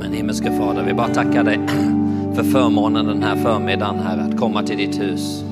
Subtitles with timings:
[0.00, 1.60] Men himmelske Fader, vi bara tackar dig
[2.34, 5.44] för förmånen den här förmiddagen, Herre, att komma till ditt hus.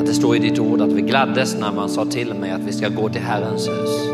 [0.00, 2.60] Att det står i ditt ord att vi gladdes när man sa till mig att
[2.60, 4.08] vi ska gå till Herrens hus.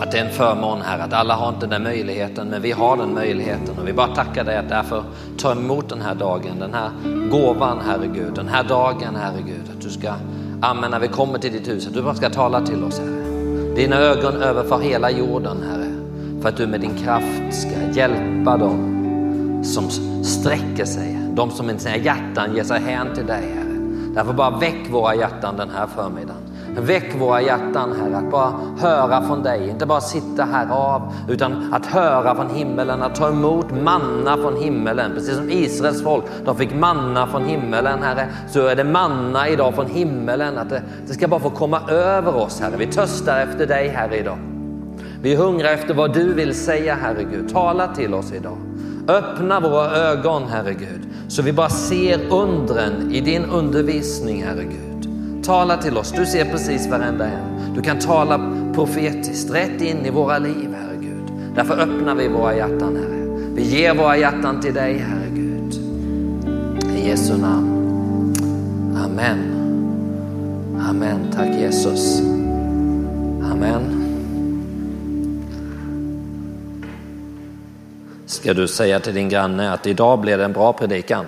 [0.00, 2.96] Att det är en förmån, Herre, att alla har inte den möjligheten, men vi har
[2.96, 3.78] den möjligheten.
[3.80, 5.04] Och vi bara tackar dig att därför
[5.38, 6.90] ta emot den här dagen, den här
[7.30, 10.12] gåvan, Herre Gud, den här dagen, Herre Gud, att du ska,
[10.60, 13.26] amen, när vi kommer till ditt hus, att du bara ska tala till oss, Herre.
[13.76, 15.85] Dina ögon överför hela jorden, Herre,
[16.46, 19.90] för att du med din kraft ska hjälpa dem som
[20.24, 23.78] sträcker sig, de som med sina hjärtan ger sig hän till dig, Herre.
[24.14, 26.42] Därför bara väck våra hjärtan den här förmiddagen.
[26.76, 31.74] Väck våra hjärtan, Herre, att bara höra från dig, inte bara sitta här av, utan
[31.74, 35.12] att höra från himmelen, att ta emot manna från himmelen.
[35.14, 39.74] Precis som Israels folk, de fick manna från himmelen, Herre, så är det manna idag
[39.74, 42.76] från himmelen, att det, det ska bara få komma över oss, Herre.
[42.76, 44.55] Vi törstar efter dig, Herre, idag.
[45.22, 47.52] Vi hungrar efter vad du vill säga, Herre Gud.
[47.52, 48.56] Tala till oss idag.
[49.08, 55.08] Öppna våra ögon, Herre Gud, så vi bara ser undren i din undervisning, Herre Gud.
[55.44, 57.74] Tala till oss, du ser precis varenda en.
[57.74, 58.40] Du kan tala
[58.74, 61.54] profetiskt rätt in i våra liv, Herre Gud.
[61.54, 63.16] Därför öppnar vi våra hjärtan, Herre.
[63.54, 65.74] Vi ger våra hjärtan till dig, Herre Gud.
[66.96, 68.34] I Jesu namn.
[69.04, 69.38] Amen.
[70.88, 71.18] Amen.
[71.34, 72.20] Tack Jesus.
[73.52, 74.05] Amen.
[78.26, 81.26] Ska du säga till din granne att idag blir det en bra predikan?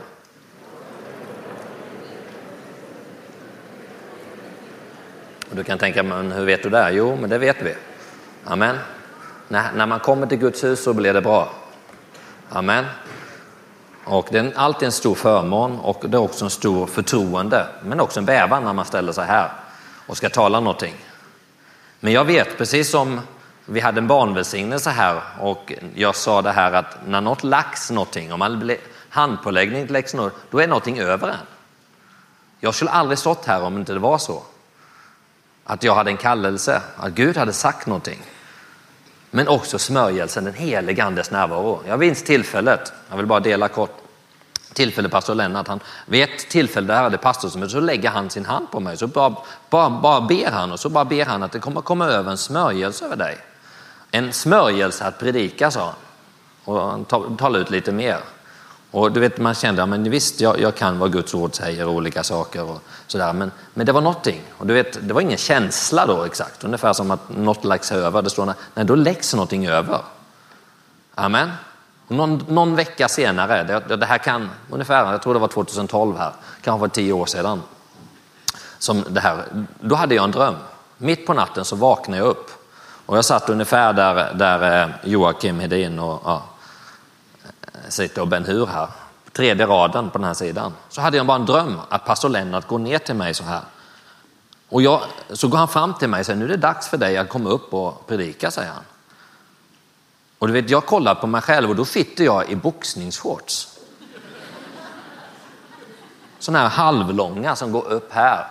[5.50, 6.90] Och du kan tänka, men hur vet du det?
[6.90, 7.74] Jo, men det vet vi.
[8.44, 8.76] Amen.
[9.48, 11.52] När, när man kommer till Guds hus så blir det bra.
[12.48, 12.84] Amen.
[14.04, 18.00] Och det är alltid en stor förmån och det är också en stor förtroende, men
[18.00, 19.50] också en bävan när man ställer sig här
[20.06, 20.94] och ska tala någonting.
[22.00, 23.20] Men jag vet, precis som
[23.70, 28.32] vi hade en barnvälsignelse här och jag sa det här att när något lax någonting,
[28.32, 28.76] om man
[29.08, 31.46] handpåläggning läggs något, då är någonting över en.
[32.60, 34.42] Jag skulle aldrig stått här om inte det var så.
[35.64, 38.22] Att jag hade en kallelse, att Gud hade sagt någonting.
[39.30, 41.82] Men också smörjelsen, den helige andes närvaro.
[41.86, 43.96] Jag minns tillfället, jag vill bara dela kort,
[44.72, 48.70] tillfälle pastor Lennart, han, vid ett tillfälle där hade pastor så lägger han sin hand
[48.70, 49.36] på mig, så bara,
[49.70, 52.38] bara, bara ber han och så bara ber han att det kommer komma över en
[52.38, 53.38] smörjelse över dig.
[54.10, 55.94] En smörjelse att predika, sa han.
[56.64, 57.04] Och han
[57.36, 58.18] talade ut lite mer.
[58.90, 61.86] Och du vet, man kände, ja, men visst, jag, jag kan vad Guds ord säger
[61.86, 64.42] och olika saker och sådär, men, men det var någonting.
[64.58, 68.22] Och du vet, det var ingen känsla då exakt, ungefär som att något läggs över.
[68.22, 70.00] Det står, nej, då läggs någonting över.
[71.14, 71.50] Amen.
[72.08, 76.32] Någon, någon vecka senare, det, det, här kan, ungefär, jag tror det var 2012 här,
[76.62, 77.62] kanske var tio år sedan,
[78.78, 79.44] som det här,
[79.80, 80.54] då hade jag en dröm.
[80.98, 82.57] Mitt på natten så vaknade jag upp
[83.08, 86.42] och jag satt ungefär där, där eh, Joakim Hedin och ja,
[87.88, 88.88] sitter och Ben Hur här,
[89.32, 90.74] tredje raden på den här sidan.
[90.88, 93.60] Så hade jag bara en dröm att pastor Lennart går ner till mig så här.
[94.68, 96.96] Och jag, så går han fram till mig och säger, nu är det dags för
[96.96, 98.82] dig att komma upp och predika, säger han.
[100.38, 103.68] Och du vet, jag kollar på mig själv och då sitter jag i boxningsshorts.
[106.38, 108.46] Sådana här halvlånga som går upp här.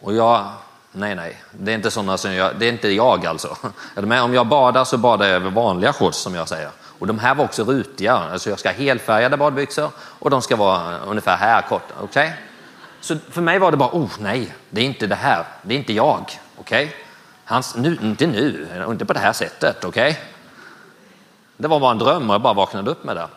[0.00, 0.52] Och jag,
[0.92, 3.56] nej nej, det är inte sådana som jag, det är inte jag alltså.
[3.96, 6.70] Om jag badar så badar jag över vanliga shorts som jag säger.
[6.98, 10.56] Och de här var också rutiga, alltså jag ska ha helfärgade badbyxor och de ska
[10.56, 11.94] vara eh, ungefär här korta.
[12.02, 12.30] Okay?
[13.00, 15.78] Så för mig var det bara, oh nej, det är inte det här, det är
[15.78, 16.38] inte jag.
[16.56, 16.88] Okay?
[17.44, 19.84] Hans, nu, inte nu, inte på det här sättet.
[19.84, 20.14] Okay?
[21.56, 23.28] Det var bara en dröm och jag bara vaknade upp med det.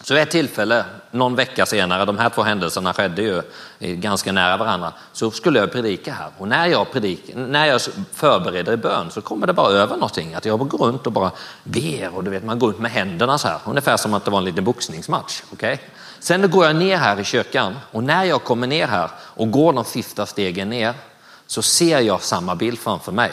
[0.00, 3.42] Så vid ett tillfälle, någon vecka senare, de här två händelserna skedde ju
[3.78, 6.30] ganska nära varandra, så skulle jag predika här.
[6.38, 7.80] Och när jag, predik, när jag
[8.12, 10.34] förbereder i bön så kommer det bara över någonting.
[10.34, 11.30] Att jag går runt och bara
[11.64, 14.30] ber och du vet, man går ut med händerna så här, ungefär som att det
[14.30, 15.42] var en liten boxningsmatch.
[15.52, 15.78] Okay?
[16.18, 19.72] Sen går jag ner här i kyrkan och när jag kommer ner här och går
[19.72, 20.94] de sista stegen ner
[21.46, 23.32] så ser jag samma bild framför mig.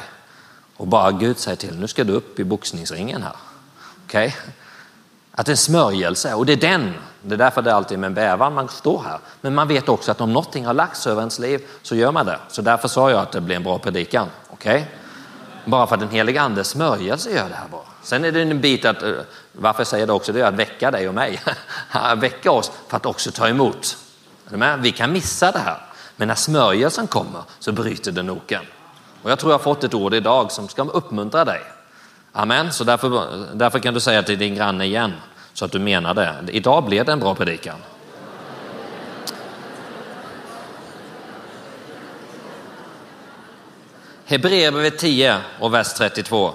[0.78, 3.36] Och bara Gud säger till, nu ska du upp i boxningsringen här.
[4.06, 4.32] Okay?
[5.36, 8.00] Att det är en smörjelse och det är den, det är därför det alltid är
[8.00, 9.20] med en bävan man står här.
[9.42, 12.26] Men man vet också att om någonting har lagts över ens liv så gör man
[12.26, 12.40] det.
[12.50, 14.28] Så därför sa jag att det blir en bra predikan.
[14.50, 14.84] Okay?
[15.66, 17.86] Bara för att den heliga andes smörjelse gör det här bra.
[18.04, 19.12] Sen är det en bit att, eh,
[19.52, 21.42] varför jag säger det också, det är att väcka dig och mig.
[22.18, 23.98] väcka oss för att också ta emot.
[24.80, 25.78] Vi kan missa det här,
[26.16, 28.62] men när smörjelsen kommer så bryter den noken.
[29.24, 31.62] Och jag tror jag har fått ett ord idag som ska uppmuntra dig.
[32.36, 35.14] Amen, så därför, därför kan du säga till din granne igen
[35.54, 36.36] så att du menar det.
[36.52, 37.78] Idag blev det en bra predikan.
[44.26, 46.54] Hebreerbrevet 10 och vers 32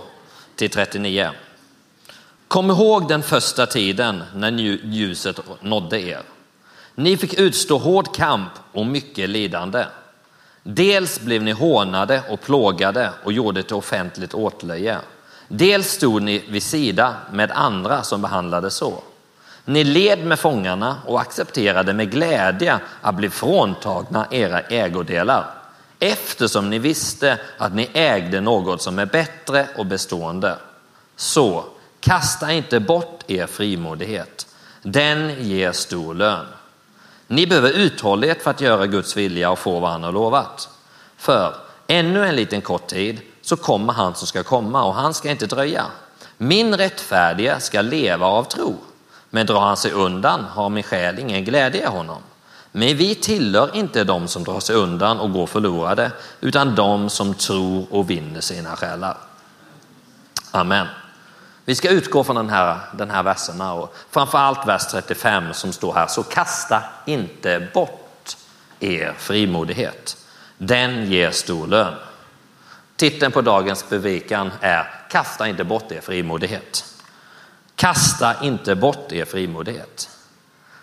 [0.57, 1.31] till 39.
[2.49, 6.23] Kom ihåg den första tiden när ljuset nådde er.
[6.95, 9.85] Ni fick utstå hård kamp och mycket lidande.
[10.63, 14.99] Dels blev ni hånade och plågade och gjorde till offentligt åtlöje.
[15.49, 19.03] Dels stod ni vid sida med andra som behandlades så.
[19.65, 25.47] Ni led med fångarna och accepterade med glädje att bli fråntagna era ägodelar
[25.99, 30.57] eftersom ni visste att ni ägde något som är bättre och bestående.
[31.17, 31.65] Så
[32.01, 34.47] kasta inte bort er frimodighet.
[34.83, 36.47] Den ger stor lön.
[37.27, 40.69] Ni behöver uthållighet för att göra Guds vilja och få vad han har lovat.
[41.17, 41.55] För
[41.87, 45.47] ännu en liten kort tid så kommer han som ska komma och han ska inte
[45.47, 45.87] dröja.
[46.37, 48.77] Min rättfärdige ska leva av tro,
[49.31, 52.23] men drar han sig undan har min själ ingen glädje i honom.
[52.73, 56.11] Men vi tillhör inte de som drar sig undan och går förlorade,
[56.41, 59.17] utan de som tror och vinner sina själar.
[60.51, 60.87] Amen.
[61.65, 65.95] Vi ska utgå från den här, den här verserna och framförallt vers 35 som står
[65.95, 66.07] här.
[66.07, 68.37] Så kasta inte bort
[68.81, 70.17] er frimodighet.
[70.59, 71.95] Den ger stor lön.
[72.99, 76.85] Titeln på dagens predikan är Kasta inte bort er frimodighet.
[77.77, 80.11] Kasta inte bort er frimodighet.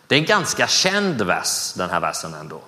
[0.07, 2.61] Det är en ganska känd vers, den här versen ändå.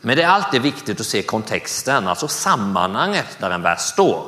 [0.00, 4.26] Men det är alltid viktigt att se kontexten, alltså sammanhanget där en vers står.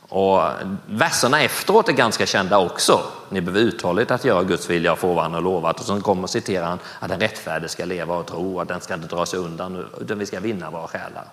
[0.00, 0.42] Och
[0.86, 3.02] verserna efteråt är ganska kända också.
[3.28, 5.80] Ni behöver uthålligt att göra Guds vilja och få vad han har lovat.
[5.80, 8.94] Och så kommer citerar han att den rättfärdige ska leva och tro, att den ska
[8.94, 11.24] inte dra sig undan, utan vi ska vinna våra själar.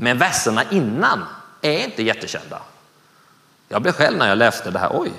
[0.00, 1.24] Men verserna innan
[1.60, 2.58] är inte jättekända.
[3.68, 5.12] Jag blev själv när jag läste det här, oj.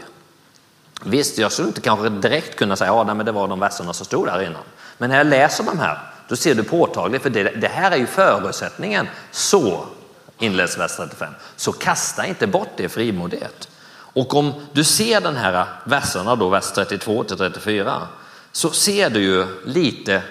[1.03, 4.05] Visst, jag skulle inte kanske direkt kunna säga att ja, det var de verserna som
[4.05, 4.61] stod där innan.
[4.97, 7.97] Men när jag läser de här, då ser du påtagligt, för det, det här är
[7.97, 9.07] ju förutsättningen.
[9.31, 9.85] Så
[10.37, 11.33] inleds vers 35.
[11.55, 13.69] Så kasta inte bort det frimodighet.
[13.91, 18.07] Och om du ser den här verserna då, vers 32 till 34,
[18.51, 20.23] så ser du ju lite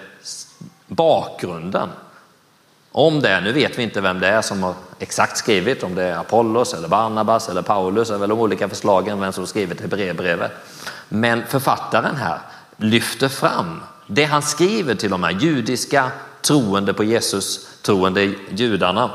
[0.86, 1.88] bakgrunden
[2.92, 3.40] om det.
[3.40, 6.74] Nu vet vi inte vem det är som har exakt skrivit, om det är Apollos
[6.74, 10.52] eller Barnabas eller Paulus, eller de olika förslagen, vem som skrivit Hebreerbrevet.
[11.08, 12.38] Men författaren här
[12.76, 16.10] lyfter fram det han skriver till de här judiska
[16.42, 19.10] troende på Jesus, troende judarna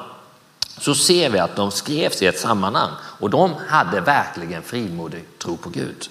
[0.78, 5.58] så ser vi att de skrevs i ett sammanhang och de hade verkligen frimodig tro
[5.58, 6.10] på Gud.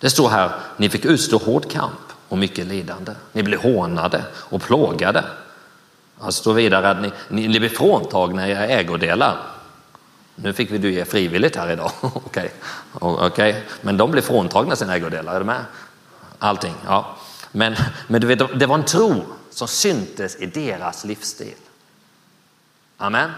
[0.00, 3.12] Det står här, ni fick utstå hård kamp och mycket lidande.
[3.32, 5.24] Ni blev hånade och plågade.
[6.20, 9.38] Han står vidare att ni, ni, ni blir fråntagna era ägodelar.
[10.34, 11.90] Nu fick vi du ge frivilligt här idag.
[12.00, 12.52] Okej,
[12.92, 13.26] okay.
[13.26, 13.54] okay.
[13.80, 15.64] men de blev fråntagna sina ägodelar, är du med?
[16.38, 17.16] Allting, ja.
[17.52, 17.76] Men,
[18.06, 21.54] men du vet, det var en tro som syntes i deras livsstil.
[22.96, 23.30] Amen.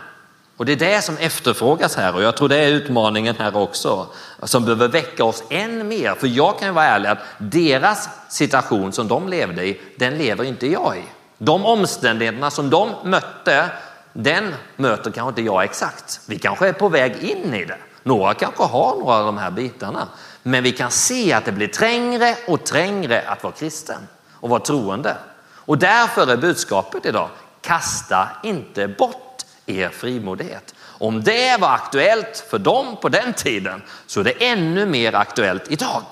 [0.57, 4.07] Och det är det som efterfrågas här och jag tror det är utmaningen här också
[4.43, 6.15] som behöver väcka oss än mer.
[6.15, 10.67] För jag kan vara ärlig att deras situation som de levde i, den lever inte
[10.67, 11.18] jag i.
[11.39, 13.71] De omständigheterna som de mötte,
[14.13, 16.21] den möter kanske inte jag exakt.
[16.27, 17.79] Vi kanske är på väg in i det.
[18.03, 20.09] Några kanske har några av de här bitarna.
[20.43, 24.61] Men vi kan se att det blir trängre och trängre att vara kristen och vara
[24.61, 25.17] troende.
[25.55, 27.29] Och därför är budskapet idag,
[27.61, 30.75] kasta inte bort er frimodighet.
[30.81, 35.65] Om det var aktuellt för dem på den tiden så är det ännu mer aktuellt
[35.69, 36.03] idag.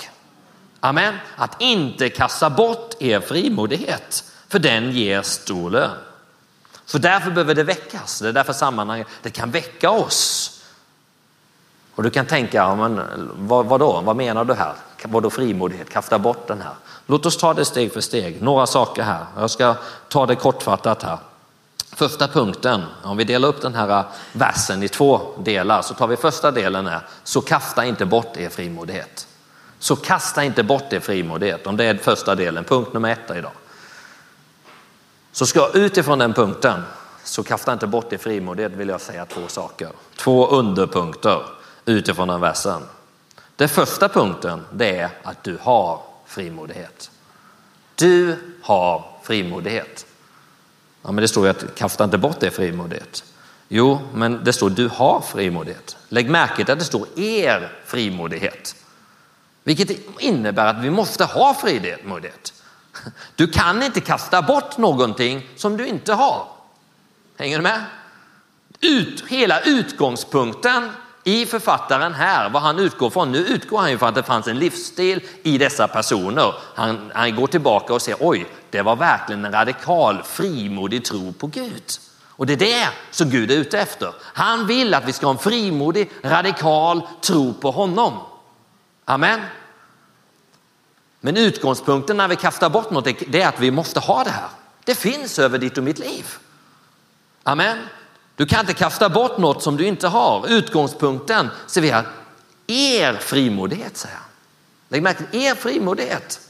[0.80, 1.14] Amen.
[1.36, 5.96] Att inte kasta bort er frimodighet, för den ger stor lön.
[6.84, 8.20] Så därför behöver det väckas.
[8.20, 10.52] Det är därför sammanhanget, det kan väcka oss.
[11.94, 13.00] Och du kan tänka, men,
[13.36, 14.00] vad, vad då?
[14.00, 14.74] Vad menar du här?
[15.04, 15.90] Vad då frimodighet?
[15.90, 16.74] Kasta bort den här.
[17.06, 18.42] Låt oss ta det steg för steg.
[18.42, 19.26] Några saker här.
[19.36, 19.74] Jag ska
[20.08, 21.18] ta det kortfattat här.
[21.96, 26.06] Första punkten, om vi delar upp den här äh, versen i två delar så tar
[26.06, 29.26] vi första delen här, så kasta inte bort er frimodighet.
[29.78, 33.52] Så kasta inte bort er frimodighet, om det är första delen, punkt nummer ett idag.
[35.36, 36.82] Så ska utifrån den punkten,
[37.24, 39.88] så kasta inte bort det frimodighet vill jag säga två saker.
[40.16, 41.42] Två underpunkter
[41.84, 42.82] utifrån den versen.
[43.56, 47.10] Den första punkten det är att du har frimodighet.
[47.94, 50.06] Du har frimodighet.
[51.02, 53.24] Ja, men det står ju att kasta inte bort det frimodighet.
[53.68, 55.96] Jo, men det står du har frimodighet.
[56.08, 58.76] Lägg märke till att det står er frimodighet.
[59.64, 62.52] Vilket innebär att vi måste ha frimodighet.
[63.34, 66.46] Du kan inte kasta bort någonting som du inte har.
[67.38, 67.84] Hänger du med?
[68.80, 70.90] Ut, hela utgångspunkten
[71.24, 74.46] i författaren här, vad han utgår från, nu utgår han ju från att det fanns
[74.46, 76.54] en livsstil i dessa personer.
[76.74, 81.46] Han, han går tillbaka och säger oj, det var verkligen en radikal frimodig tro på
[81.46, 81.82] Gud.
[82.28, 84.12] Och det är det som Gud är ute efter.
[84.22, 88.18] Han vill att vi ska ha en frimodig, radikal tro på honom.
[89.04, 89.40] Amen.
[91.26, 94.48] Men utgångspunkten när vi kastar bort något det är att vi måste ha det här.
[94.84, 96.26] Det finns över ditt och mitt liv.
[97.42, 97.78] Amen.
[98.36, 100.48] Du kan inte kasta bort något som du inte har.
[100.48, 102.06] Utgångspunkten ser vi här,
[102.66, 104.24] er frimodighet säger han.
[104.88, 106.40] Lägg märke till er frimodighet.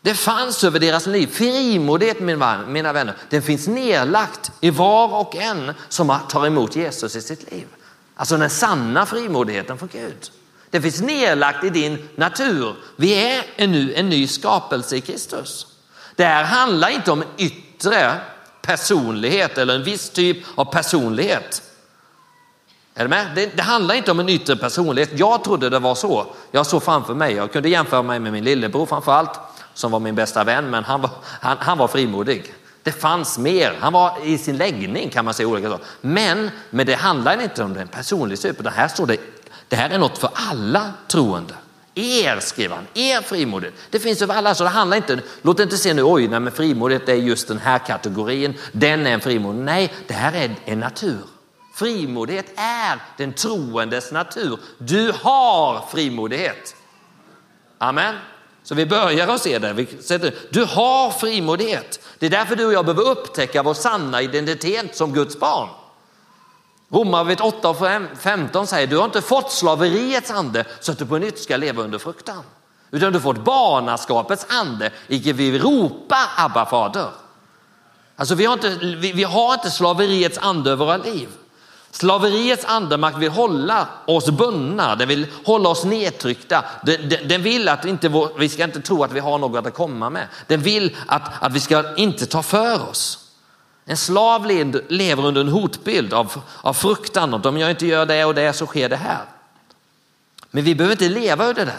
[0.00, 1.26] Det fanns över deras liv.
[1.26, 7.22] Frimodighet mina vänner, den finns nedlagt i var och en som tar emot Jesus i
[7.22, 7.66] sitt liv.
[8.14, 10.30] Alltså den sanna frimodigheten från Gud.
[10.70, 12.74] Det finns nedlagt i din natur.
[12.96, 15.66] Vi är nu en ny skapelse i Kristus.
[16.16, 18.14] Det här handlar inte om en yttre
[18.62, 21.62] personlighet eller en viss typ av personlighet.
[22.94, 23.26] Är du med?
[23.34, 25.10] Det, det, handlar inte om en yttre personlighet.
[25.12, 26.26] Jag trodde det var så.
[26.50, 29.40] Jag såg framför mig, jag kunde jämföra mig med min lillebror framför allt,
[29.74, 32.54] som var min bästa vän, men han var, han, han var frimodig.
[32.82, 35.86] Det fanns mer, han var i sin läggning kan man säga olika saker.
[36.00, 39.16] Men, men det handlar inte om den personliga typen, utan här står det,
[39.68, 41.54] det här är något för alla troende.
[41.94, 43.74] Er, skriver han, er frimodighet.
[43.90, 46.52] Det finns över alla, så det handlar inte, låt inte se nu, oj, nej, men
[46.52, 49.64] frimodighet är just den här kategorin, den är en frimodighet.
[49.64, 51.18] Nej, det här är en natur.
[51.74, 54.58] Frimodighet är den troendes natur.
[54.78, 56.76] Du har frimodighet.
[57.78, 58.14] Amen.
[58.62, 60.34] Så vi börjar att se det.
[60.50, 62.00] Du har frimodighet.
[62.18, 65.68] Det är därför du och jag behöver upptäcka vår sanna identitet som Guds barn.
[66.90, 67.76] Romarbrevet 8 och
[68.18, 71.82] 15 säger du har inte fått slaveriets ande så att du på nytt ska leva
[71.82, 72.42] under fruktan.
[72.90, 77.08] Utan du har fått barnaskapets ande, icke vi ropar Abba fader.
[78.16, 81.28] Alltså vi har, inte, vi, vi har inte slaveriets ande över våra liv.
[81.90, 86.64] Slaveriets andemakt vill hålla oss bundna, den vill hålla oss nedtryckta.
[86.82, 89.74] Den, den, den vill att inte, vi ska inte tro att vi har något att
[89.74, 90.26] komma med.
[90.46, 93.27] Den vill att, att vi ska inte ta för oss.
[93.90, 94.46] En slav
[94.88, 97.34] lever under en hotbild av, av fruktan.
[97.34, 99.24] Om jag inte gör det och det så sker det här.
[100.50, 101.74] Men vi behöver inte leva under den.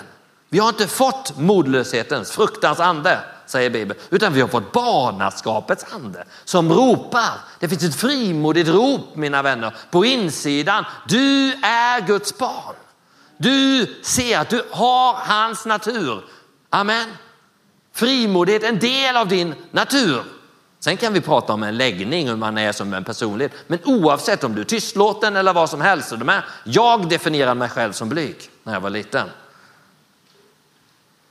[0.49, 6.25] Vi har inte fått modlöshetens, fruktans ande säger Bibeln, utan vi har fått barnaskapets ande
[6.45, 7.31] som ropar.
[7.59, 10.85] Det finns ett frimodigt rop mina vänner på insidan.
[11.07, 12.75] Du är Guds barn.
[13.37, 16.23] Du ser att du har hans natur.
[16.69, 17.07] Amen.
[17.93, 20.23] Frimodighet en del av din natur.
[20.79, 23.51] Sen kan vi prata om en läggning, hur man är som en personlighet.
[23.67, 26.13] Men oavsett om du är tystlåten eller vad som helst.
[26.63, 29.27] Jag definierade mig själv som blyg när jag var liten.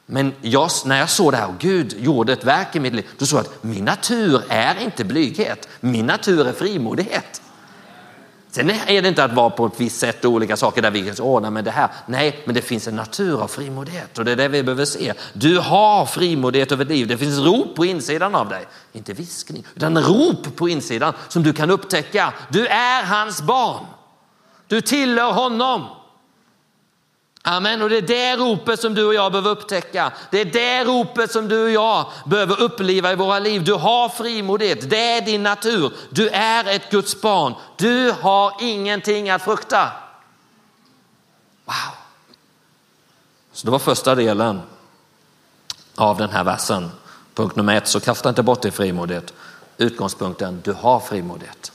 [0.06, 3.06] Men jag, när jag såg det här och Gud gjorde ett verk i mitt liv,
[3.18, 5.68] då såg jag att min natur är inte blyghet.
[5.80, 7.42] Min natur är frimodighet.
[8.58, 11.02] Sen är det inte att vara på ett visst sätt och olika saker där vi
[11.02, 11.88] kan ordna men det här.
[12.06, 15.12] Nej, men det finns en natur av frimodighet och det är det vi behöver se.
[15.32, 17.06] Du har frimodighet över liv.
[17.06, 18.66] Det finns rop på insidan av dig.
[18.92, 22.32] Inte viskning, utan rop på insidan som du kan upptäcka.
[22.48, 23.86] Du är hans barn.
[24.66, 25.86] Du tillhör honom.
[27.48, 27.82] Amen.
[27.82, 30.12] Och det är det ropet som du och jag behöver upptäcka.
[30.30, 33.64] Det är det ropet som du och jag behöver uppleva i våra liv.
[33.64, 35.92] Du har frimodighet, det är din natur.
[36.10, 37.54] Du är ett Guds barn.
[37.76, 39.92] Du har ingenting att frukta.
[41.64, 41.74] Wow.
[43.52, 44.62] Så det var första delen
[45.94, 46.90] av den här versen.
[47.34, 49.34] Punkt nummer ett, så kasta inte bort din frimodighet.
[49.76, 51.72] Utgångspunkten, du har frimodighet.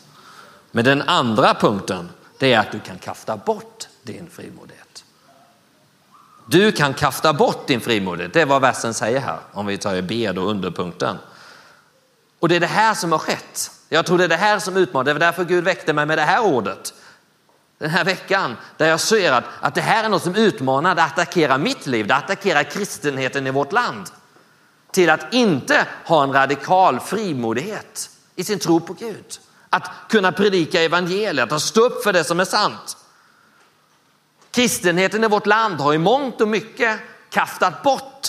[0.72, 4.83] Men den andra punkten, det är att du kan kasta bort din frimodighet.
[6.46, 8.34] Du kan kasta bort din frimodighet.
[8.34, 11.18] Det är vad versen säger här, om vi tar B då underpunkten.
[12.40, 13.72] Och det är det här som har skett.
[13.90, 15.04] Jag tror det är det här som utmanar.
[15.04, 16.94] Det var därför Gud väckte mig med det här ordet.
[17.78, 21.04] Den här veckan där jag ser att, att det här är något som utmanar, det
[21.04, 24.10] attackerar mitt liv, det attackerar kristenheten i vårt land.
[24.92, 29.40] Till att inte ha en radikal frimodighet i sin tro på Gud.
[29.70, 32.98] Att kunna predika evangeliet, att stå upp för det som är sant.
[34.54, 38.28] Kristenheten i vårt land har i mångt och mycket kastat bort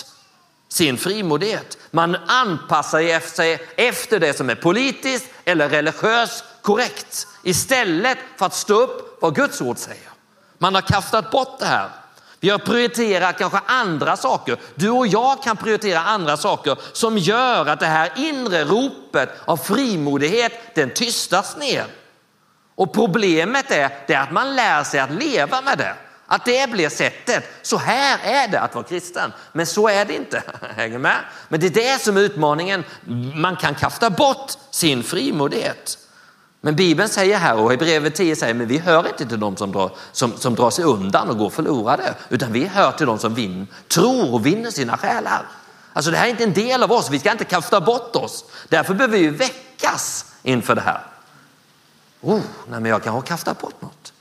[0.69, 1.77] sin frimodighet.
[1.91, 8.73] Man anpassar sig efter det som är politiskt eller religiöst korrekt istället för att stå
[8.73, 10.09] upp vad Guds ord säger.
[10.57, 11.89] Man har kastat bort det här.
[12.39, 14.57] Vi har prioriterat kanske andra saker.
[14.75, 19.57] Du och jag kan prioritera andra saker som gör att det här inre ropet av
[19.57, 21.85] frimodighet, den tystas ner.
[22.75, 25.95] Och problemet är, det är att man lär sig att leva med det.
[26.27, 27.43] Att det blir sättet.
[27.61, 29.33] Så här är det att vara kristen.
[29.51, 30.43] Men så är det inte.
[30.75, 31.17] Hänger med?
[31.49, 32.83] Men det är det som är utmaningen.
[33.35, 35.97] Man kan kasta bort sin frimodighet.
[36.61, 39.57] Men Bibeln säger här och i brevet 10 säger men vi hör inte till de
[39.57, 42.15] som drar, som, som drar sig undan och går förlorade.
[42.29, 45.45] Utan vi hör till de som vin, tror och vinner sina själar.
[45.93, 47.09] Alltså det här är inte en del av oss.
[47.09, 48.45] Vi ska inte kasta bort oss.
[48.69, 51.01] Därför behöver vi väckas inför det här.
[52.21, 54.13] Oh, nej men jag kan ha kastat bort något.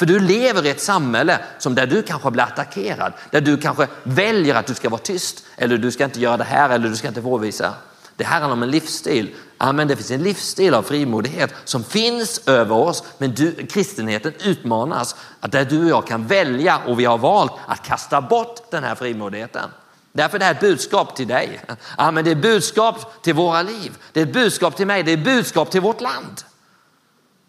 [0.00, 3.88] För du lever i ett samhälle som där du kanske blir attackerad, där du kanske
[4.02, 6.96] väljer att du ska vara tyst eller du ska inte göra det här eller du
[6.96, 7.74] ska inte påvisa.
[8.16, 9.34] Det här handlar om en livsstil.
[9.58, 15.16] Amen, det finns en livsstil av frimodighet som finns över oss, men du, kristenheten utmanas
[15.40, 18.84] att där du och jag kan välja och vi har valt att kasta bort den
[18.84, 19.70] här frimodigheten.
[20.12, 21.60] Därför är det här ett budskap till dig.
[21.96, 23.92] Amen, det är ett budskap till våra liv.
[24.12, 25.02] Det är ett budskap till mig.
[25.02, 26.44] Det är ett budskap till vårt land.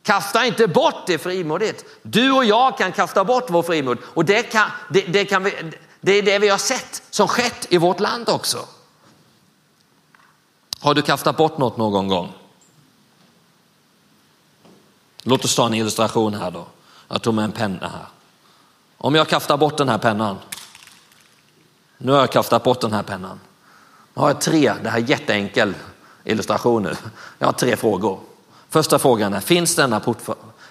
[0.04, 1.86] Kasta inte bort det frimodigt.
[2.02, 5.72] Du och jag kan kasta bort vår frimod och det, kan, det, det, kan vi,
[6.02, 8.66] det är det vi har sett som skett i vårt land också.
[10.80, 12.34] Har du kastat bort något någon gång?
[15.24, 16.68] Låt oss ta en illustration här då.
[17.08, 18.06] Jag tog med en penna här.
[18.98, 20.38] Om jag kastar bort den här pennan.
[21.98, 23.40] Nu har jag kastat bort den här pennan.
[24.14, 25.74] Nu har jag tre, det här är jätteenkel
[26.24, 26.96] illustration nu.
[27.38, 28.20] Jag har tre frågor.
[28.72, 30.02] Första frågan är, finns, denna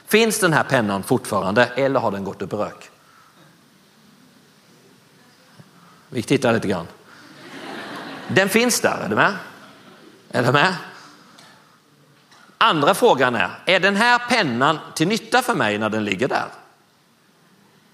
[0.07, 2.91] finns den här pennan fortfarande eller har den gått upp i rök?
[6.09, 6.87] Vi tittar lite grann.
[8.29, 9.35] Den finns där, är du med?
[10.31, 10.75] Är du med?
[12.59, 16.47] Andra frågan är, är den här pennan till nytta för mig när den ligger där?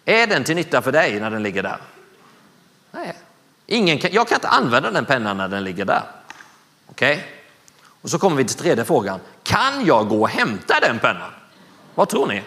[0.04, 1.78] Är den till nytta för dig när den ligger där?
[2.90, 3.16] Nej.
[3.66, 6.02] Ingen kan, jag kan inte använda den pennan när den ligger där.
[6.86, 7.14] Okej?
[7.14, 7.24] Okay?
[8.02, 9.20] Och så kommer vi till tredje frågan.
[9.46, 11.30] Kan jag gå och hämta den pennan?
[11.94, 12.42] Vad tror ni?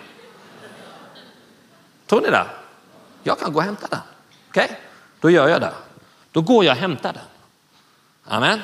[2.07, 2.45] Tror ni det?
[3.23, 3.99] Jag kan gå och hämta den.
[4.49, 4.77] Okej, okay?
[5.19, 5.73] då gör jag det.
[6.31, 7.23] Då går jag och hämtar den.
[8.25, 8.59] Amen.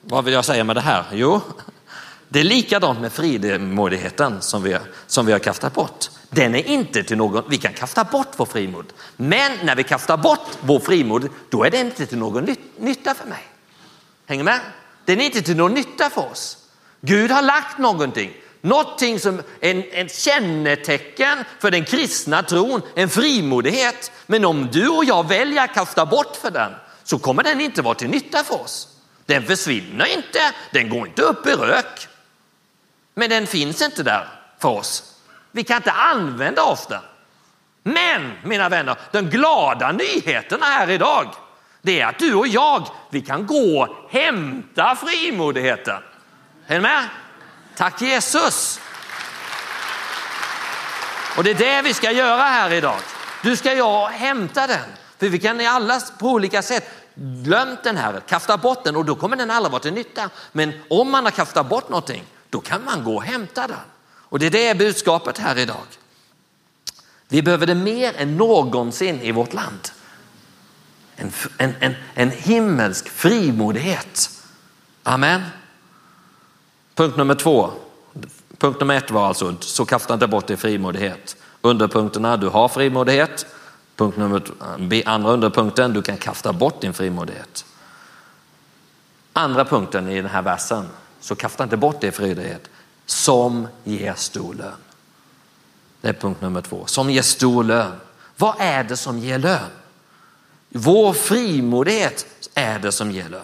[0.00, 1.04] Vad vill jag säga med det här?
[1.12, 1.40] Jo,
[2.28, 6.06] det är likadant med frimodigheten som vi, som vi har kastat bort.
[6.30, 10.16] Den är inte till någon, vi kan kasta bort vår frimod, men när vi kastar
[10.16, 13.42] bort vår frimod, då är det inte till någon nytta för mig.
[14.26, 14.60] Hänger med?
[15.04, 16.65] Den är inte till någon nytta för oss.
[17.00, 24.12] Gud har lagt någonting, någonting som en, en kännetecken för den kristna tron, en frimodighet.
[24.26, 26.72] Men om du och jag väljer att kasta bort för den
[27.04, 28.88] så kommer den inte vara till nytta för oss.
[29.26, 30.40] Den försvinner inte,
[30.70, 32.08] den går inte upp i rök.
[33.14, 35.14] Men den finns inte där för oss.
[35.52, 37.02] Vi kan inte använda oss den.
[37.82, 41.34] Men mina vänner, de glada nyheterna här idag,
[41.82, 46.02] det är att du och jag, vi kan gå och hämta frimodigheten.
[46.66, 47.08] Är ni med?
[47.76, 48.80] Tack Jesus.
[51.36, 53.00] Och det är det vi ska göra här idag.
[53.42, 54.84] Du ska jag hämta den.
[55.18, 59.04] För vi kan i alla på olika sätt glömt den här, kasta bort den och
[59.04, 60.30] då kommer den aldrig vara till nytta.
[60.52, 63.76] Men om man har kastat bort någonting, då kan man gå och hämta den.
[64.08, 65.86] Och det är det budskapet här idag.
[67.28, 69.88] Vi behöver det mer än någonsin i vårt land.
[71.16, 74.30] En, en, en, en himmelsk frimodighet.
[75.02, 75.42] Amen.
[76.96, 77.70] Punkt nummer två.
[78.58, 81.36] Punkt nummer ett var alltså, så kasta inte bort din frimodighet.
[81.60, 83.46] Underpunkterna, du har frimodighet.
[83.96, 84.42] Punkt nummer,
[85.04, 87.64] andra underpunkten, du kan kasta bort din frimodighet.
[89.32, 90.88] Andra punkten i den här versen,
[91.20, 92.70] så kasta inte bort din frimodighet
[93.06, 94.76] som ger stor lön.
[96.00, 97.92] Det är punkt nummer två, som ger stor lön.
[98.36, 99.70] Vad är det som ger lön?
[100.68, 103.40] Vår frimodighet är det som ger lön.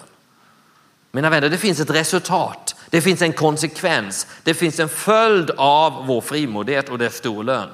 [1.11, 6.07] Mina vänner, det finns ett resultat, det finns en konsekvens, det finns en följd av
[6.07, 7.69] vår frimodighet och det är stor lön.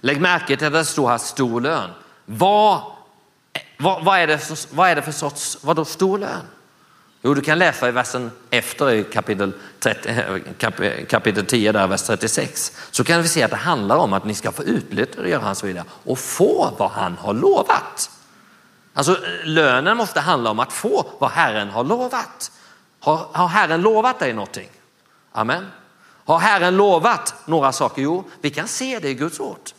[0.00, 1.90] Lägg märke till att det står här stor lön.
[2.26, 2.82] Vad,
[3.78, 6.46] vad, vad, är, det, vad är det för sorts, vadå stor lön?
[7.22, 12.02] Jo, du kan läsa i versen efter i kapitel, 30, eh, kapitel 10, där, vers
[12.02, 12.72] 36.
[12.90, 15.42] Så kan vi se att det handlar om att ni ska få utlyft och göra
[15.42, 18.10] hans vilja och få vad han har lovat.
[18.94, 22.50] Alltså eh, lönen måste handla om att få vad Herren har lovat.
[23.00, 24.68] Har, har Herren lovat dig någonting?
[25.32, 25.66] Amen.
[26.24, 28.02] Har Herren lovat några saker?
[28.02, 29.70] Jo, vi kan se det i Guds ord.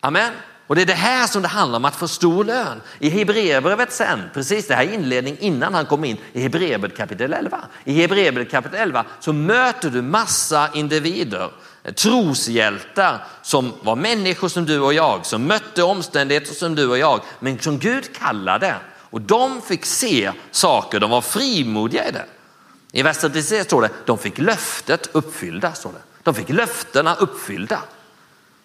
[0.00, 0.32] Amen.
[0.66, 2.82] Och det är det här som det handlar om, att få stor lön.
[2.98, 7.60] I Hebreerbrevet sen, precis det här inledning innan han kom in i Hebreerbrevet kapitel 11.
[7.84, 11.50] I Hebreerbrevet kapitel 11 så möter du massa individer,
[11.96, 17.20] troshjältar som var människor som du och jag, som mötte omständigheter som du och jag,
[17.40, 18.74] men som Gud kallade.
[19.14, 22.26] Och de fick se saker, de var frimodiga i det.
[22.92, 25.72] I vers 36 står det, de fick löftet uppfyllda.
[25.72, 26.02] Står det.
[26.22, 27.82] De fick löftena uppfyllda.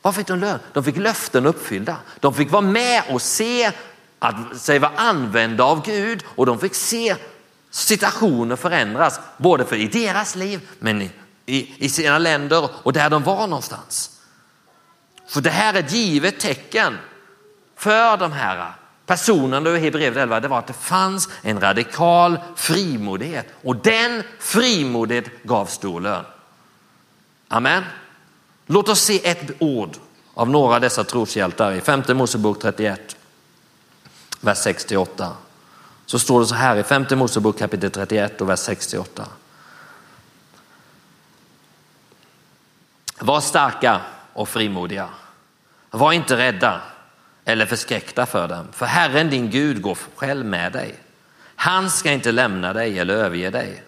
[0.02, 0.60] Vad fick de lön?
[0.74, 1.98] De fick löften uppfyllda.
[2.20, 3.72] De fick vara med och se
[4.20, 7.16] att sig vara använda av Gud och de fick se
[7.70, 11.12] situationer förändras, både för i deras liv men i,
[11.46, 14.20] i, i sina länder och där de var någonstans.
[15.28, 16.98] För det här är ett givet tecken
[17.76, 18.79] för de här
[19.10, 25.43] personen i Hebreerbrevet 11, det var att det fanns en radikal frimodighet och den frimodighet
[25.43, 26.26] gav stor lön.
[27.48, 27.84] Amen.
[28.65, 29.98] Låt oss se ett ord
[30.34, 33.17] av några av dessa troshjältar i femte Mosebok 31,
[34.41, 35.34] vers 68.
[36.06, 39.26] Så står det så här i femte Mosebok kapitel 31 och vers 68.
[43.19, 44.02] Var starka
[44.34, 45.10] och frimodiga.
[45.91, 46.82] Var inte rädda
[47.50, 50.96] eller förskräckta för dem, för Herren din Gud går själv med dig.
[51.56, 53.84] Han ska inte lämna dig eller överge dig.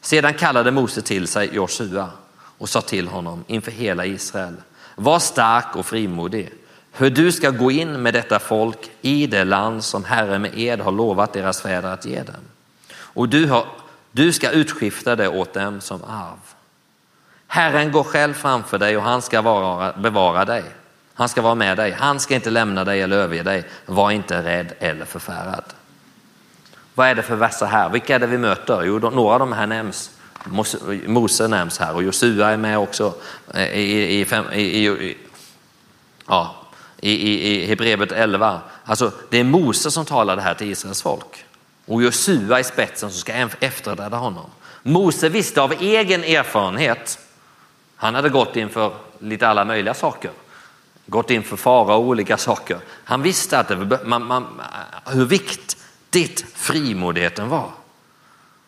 [0.00, 2.10] Sedan kallade Mose till sig Josua
[2.58, 4.54] och sa till honom inför hela Israel.
[4.94, 6.52] Var stark och frimodig,
[6.92, 10.80] hur du ska gå in med detta folk i det land som Herren med ed
[10.80, 12.34] har lovat deras fäder att ge dem.
[12.96, 13.66] Och du, har,
[14.12, 16.38] du ska utskifta det åt dem som arv.
[17.46, 20.64] Herren går själv framför dig och han ska vara, bevara dig.
[21.14, 21.90] Han ska vara med dig.
[21.90, 23.64] Han ska inte lämna dig eller överge dig.
[23.86, 25.64] Var inte rädd eller förfärad.
[26.94, 27.88] Vad är det för verser här?
[27.88, 28.82] Vilka är det vi möter?
[28.82, 30.10] Jo, några av de här nämns.
[31.06, 33.14] Mose nämns här och Josua är med också
[33.54, 35.16] eh, i, i, i, i
[36.26, 36.56] ja,
[37.00, 38.60] i, Hebreerbrevet 11.
[38.84, 41.44] Alltså, det är Mose som talar det här till Israels folk
[41.86, 44.50] och Josua i spetsen som ska efterträda honom.
[44.82, 47.18] Mose visste av egen erfarenhet,
[47.96, 50.30] han hade gått inför lite alla möjliga saker,
[51.06, 52.78] gått inför fara och olika saker.
[53.04, 54.60] Han visste att det, man, man,
[55.06, 57.70] hur viktigt frimodigheten var.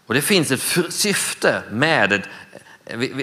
[0.06, 2.28] Och det finns ett syfte med, ett,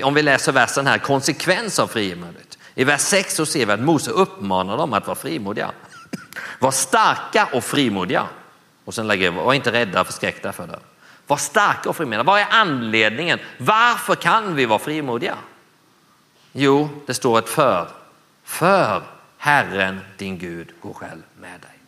[0.03, 2.57] om vi läser versen här, konsekvens av frimodighet.
[2.75, 5.71] I vers 6 så ser vi att Mose uppmanar dem att vara frimodiga.
[6.59, 8.27] Var starka och frimodiga.
[8.85, 10.79] Och sen lägger jag, var inte rädda och förskräckta för det.
[11.27, 12.23] Var starka och frimodiga.
[12.23, 13.39] Vad är anledningen?
[13.57, 15.35] Varför kan vi vara frimodiga?
[16.51, 17.87] Jo, det står ett för.
[18.53, 19.03] För
[19.37, 21.79] Herren din Gud går själv med dig.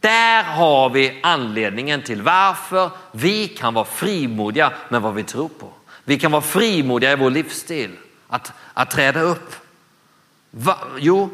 [0.00, 5.72] Där har vi anledningen till varför vi kan vara frimodiga med vad vi tror på.
[6.04, 7.96] Vi kan vara frimodiga i vår livsstil,
[8.28, 9.54] att, att träda upp.
[10.50, 10.78] Va?
[10.98, 11.30] Jo,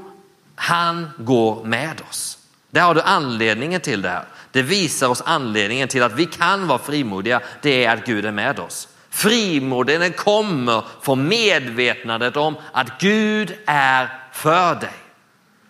[0.55, 2.39] han går med oss.
[2.71, 4.25] Där har du anledningen till det här.
[4.51, 7.41] Det visar oss anledningen till att vi kan vara frimodiga.
[7.63, 8.89] Det är att Gud är med oss.
[9.15, 14.93] Frimodigheten kommer från medvetandet om att Gud är för dig.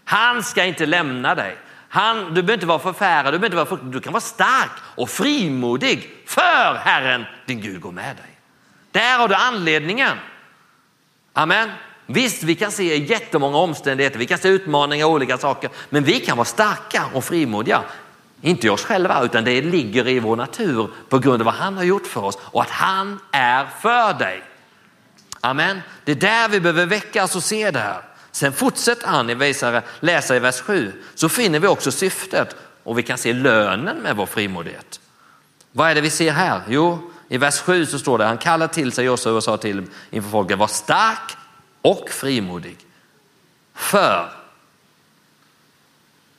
[0.05, 1.57] Han ska inte lämna dig.
[1.89, 5.11] Han, du behöver inte vara förfärad, du, behöver inte vara, du kan vara stark och
[5.11, 8.39] frimodig för Herren din Gud går med dig.
[8.91, 10.19] Där har du anledningen.
[11.33, 11.71] Amen.
[12.07, 16.21] Visst, vi kan se jättemånga omständigheter, vi kan se utmaningar och olika saker, men vi
[16.21, 17.83] kan vara starka och frimodiga.
[18.45, 21.77] Inte i oss själva, utan det ligger i vår natur på grund av vad han
[21.77, 24.43] har gjort för oss och att han är för dig.
[25.41, 25.81] Amen.
[26.05, 28.03] Det är där vi behöver väckas och se det här.
[28.31, 32.99] Sen fortsätter han i visare, läsa i vers 7 så finner vi också syftet och
[32.99, 35.01] vi kan se lönen med vår frimodighet.
[35.73, 36.63] Vad är det vi ser här?
[36.69, 39.87] Jo, i vers 7 så står det han kallar till sig Josua och sa till
[40.11, 41.37] inför folket var stark
[41.83, 42.77] och frimodig.
[43.75, 44.44] För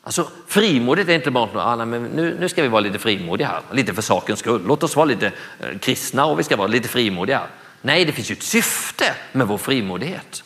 [0.05, 3.61] Alltså frimodigt är inte bara något, men nu, nu ska vi vara lite frimodiga här,
[3.71, 4.61] lite för sakens skull.
[4.65, 7.41] Låt oss vara lite eh, kristna och vi ska vara lite frimodiga.
[7.81, 10.43] Nej, det finns ju ett syfte med vår frimodighet.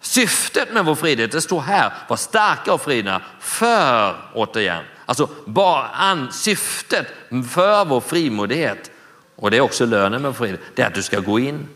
[0.00, 5.88] Syftet med vår frihet, det står här, var starka och fria för, återigen, alltså bara
[5.88, 7.06] an, syftet
[7.50, 8.90] för vår frimodighet
[9.36, 11.68] och det är också lönen med frihet, det är att du ska gå in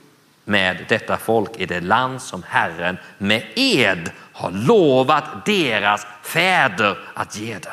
[0.44, 7.36] med detta folk i det land som Herren med ed har lovat deras fäder att
[7.36, 7.72] ge dem.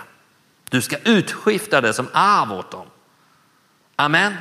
[0.69, 2.85] Du ska utskifta det som arv åt dem.
[3.95, 4.33] Amen.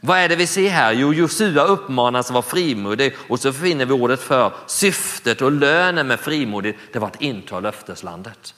[0.00, 0.92] Vad är det vi ser här?
[0.92, 6.06] Jo, Josua uppmanas att vara frimodig och så finner vi ordet för syftet och lönen
[6.06, 6.78] med frimodig.
[6.92, 8.54] Det var att inta löfteslandet.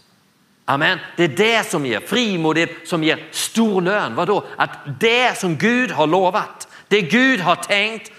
[0.65, 0.99] Amen.
[1.17, 4.15] Det är det som ger frimodighet, som ger stor lön.
[4.15, 4.45] Vadå?
[4.57, 8.13] Att det som Gud har lovat, det Gud har tänkt,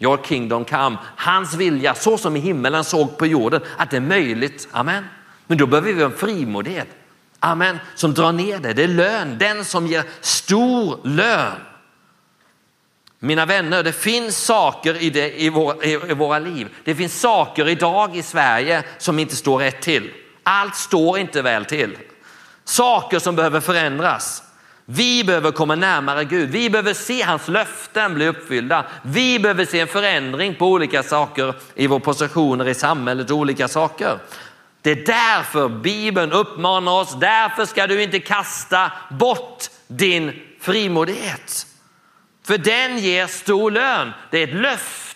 [0.00, 4.00] your kingdom come, hans vilja så som i himmelen såg på jorden, att det är
[4.00, 4.68] möjligt.
[4.72, 5.04] Amen.
[5.46, 6.88] Men då behöver vi en frimodighet.
[7.40, 7.78] Amen.
[7.94, 8.72] Som drar ner det.
[8.72, 11.56] Det är lön, den som ger stor lön.
[13.18, 16.68] Mina vänner, det finns saker i, det, i, vår, i, våra liv.
[16.84, 20.10] Det finns saker idag i Sverige som inte står rätt till.
[20.42, 21.96] Allt står inte väl till.
[22.64, 24.42] Saker som behöver förändras.
[24.92, 26.50] Vi behöver komma närmare Gud.
[26.50, 28.86] Vi behöver se hans löften bli uppfyllda.
[29.02, 33.68] Vi behöver se en förändring på olika saker i våra positioner i samhället och olika
[33.68, 34.18] saker.
[34.82, 37.16] Det är därför Bibeln uppmanar oss.
[37.20, 41.66] Därför ska du inte kasta bort din frimodighet.
[42.46, 44.12] För den ger stor lön.
[44.30, 45.09] Det är ett löfte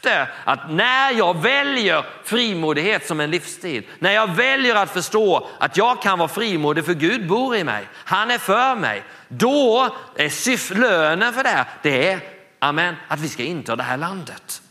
[0.45, 6.03] att när jag väljer frimodighet som en livsstil, när jag väljer att förstå att jag
[6.03, 11.33] kan vara frimodig för Gud bor i mig, han är för mig, då är lönen
[11.33, 12.21] för det, här, det är
[12.59, 14.63] amen, att vi ska inta det här landet.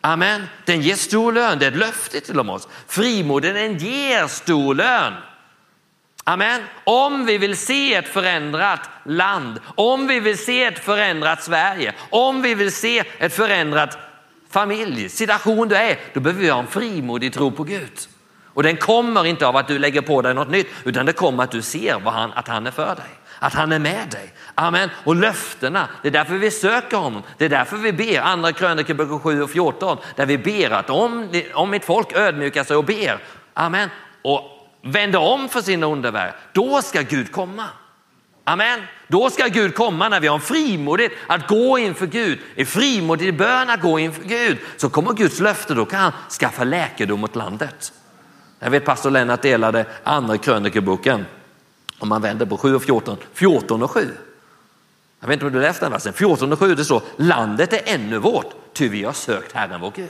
[0.00, 0.46] Amen.
[0.64, 2.68] Den ger stor lön, det är ett löfte till oss.
[2.88, 5.12] Frimodigheten ger stor lön.
[6.24, 6.62] Amen.
[6.84, 12.42] Om vi vill se ett förändrat land, om vi vill se ett förändrat Sverige, om
[12.42, 13.98] vi vill se ett förändrat
[14.54, 17.98] familj, situation du är, då behöver vi ha en frimodig tro på Gud.
[18.46, 21.44] Och den kommer inte av att du lägger på dig något nytt, utan det kommer
[21.44, 24.32] att du ser han, att han är för dig, att han är med dig.
[24.54, 24.90] Amen.
[25.04, 27.22] Och löftena, det är därför vi söker honom.
[27.38, 31.28] Det är därför vi ber, andra krönikor 7 och 14, där vi ber att om,
[31.54, 33.18] om mitt folk ödmjukar sig och ber,
[33.54, 33.88] amen,
[34.22, 34.42] och
[34.82, 37.64] vänder om för sina underverk, då ska Gud komma.
[38.44, 38.80] Amen.
[39.08, 43.36] Då ska Gud komma när vi har en frimodighet att gå inför Gud, i frimodig
[43.36, 44.58] bön att gå inför Gud.
[44.76, 47.92] Så kommer Guds löfte, då kan han skaffa läkedom åt landet.
[48.58, 51.26] Jag vet pastor Lennart delade andra krönikeboken,
[51.98, 54.08] om man vänder på 7 och 14, 14 och 7.
[55.20, 57.94] Jag vet inte om du läste den versen, 14 och 7 det står, landet är
[57.94, 60.08] ännu vårt, ty vi har sökt Herren vår Gud.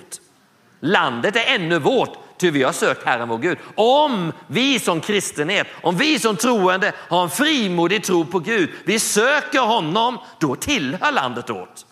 [0.80, 3.58] Landet är ännu vårt, ty vi har sökt Herren vår Gud.
[3.74, 8.98] Om vi som kristenhet, om vi som troende har en frimodig tro på Gud, vi
[8.98, 11.86] söker honom, då tillhör landet åt.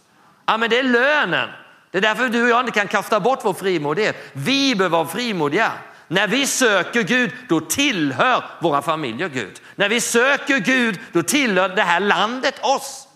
[0.46, 1.48] Ja, men det är lönen.
[1.90, 4.16] Det är därför du och jag inte kan kasta bort vår frimodighet.
[4.32, 5.72] Vi behöver vara frimodiga.
[6.08, 9.60] När vi söker Gud, då tillhör våra familjer Gud.
[9.74, 13.08] När vi söker Gud, då tillhör det här landet oss.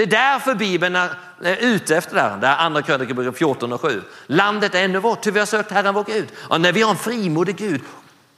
[0.00, 1.10] Det är därför Bibeln är
[1.42, 4.02] eh, ute efter det här, det här andra krönikeboken 14 och 7.
[4.26, 6.28] Landet är ännu vårt, ty vi har sökt Herren vår Gud.
[6.38, 7.80] Och när vi har en frimodig Gud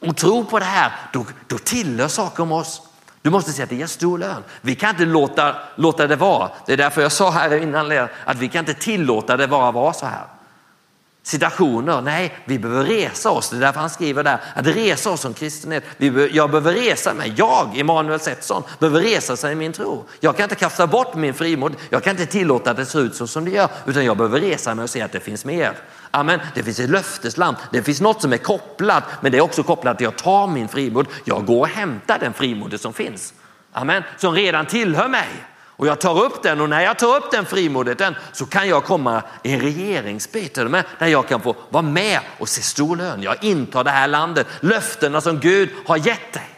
[0.00, 2.82] och tror på det här, då, då tillhör saker om oss.
[3.22, 4.44] Du måste säga att det ger stor lön.
[4.60, 6.50] Vi kan inte låta, låta det vara.
[6.66, 9.92] Det är därför jag sa här innan att vi kan inte tillåta det vara vara
[9.92, 10.24] så här
[11.22, 12.00] situationer.
[12.00, 13.50] Nej, vi behöver resa oss.
[13.50, 15.84] Det är därför han skriver där att resa oss som kristenhet.
[16.30, 17.34] jag behöver resa mig.
[17.36, 20.04] Jag, Emanuel Setson, behöver resa sig i min tro.
[20.20, 21.76] Jag kan inte kasta bort min frimod.
[21.90, 24.40] Jag kan inte tillåta att det ser ut så som det gör, utan jag behöver
[24.40, 25.72] resa mig och se att det finns mer.
[26.10, 26.40] Amen.
[26.54, 27.56] Det finns ett löftesland.
[27.72, 30.46] Det finns något som är kopplat, men det är också kopplat till att jag tar
[30.46, 31.06] min frimod.
[31.24, 33.34] Jag går och hämtar den frimod som finns.
[33.72, 34.02] Amen.
[34.18, 35.28] Som redan tillhör mig.
[35.82, 38.84] Och jag tar upp den och när jag tar upp den frimodigheten så kan jag
[38.84, 43.22] komma i en regeringsbit där jag kan få vara med och se stor lön.
[43.22, 46.48] Jag intar det här landet, löftena som Gud har gett dig.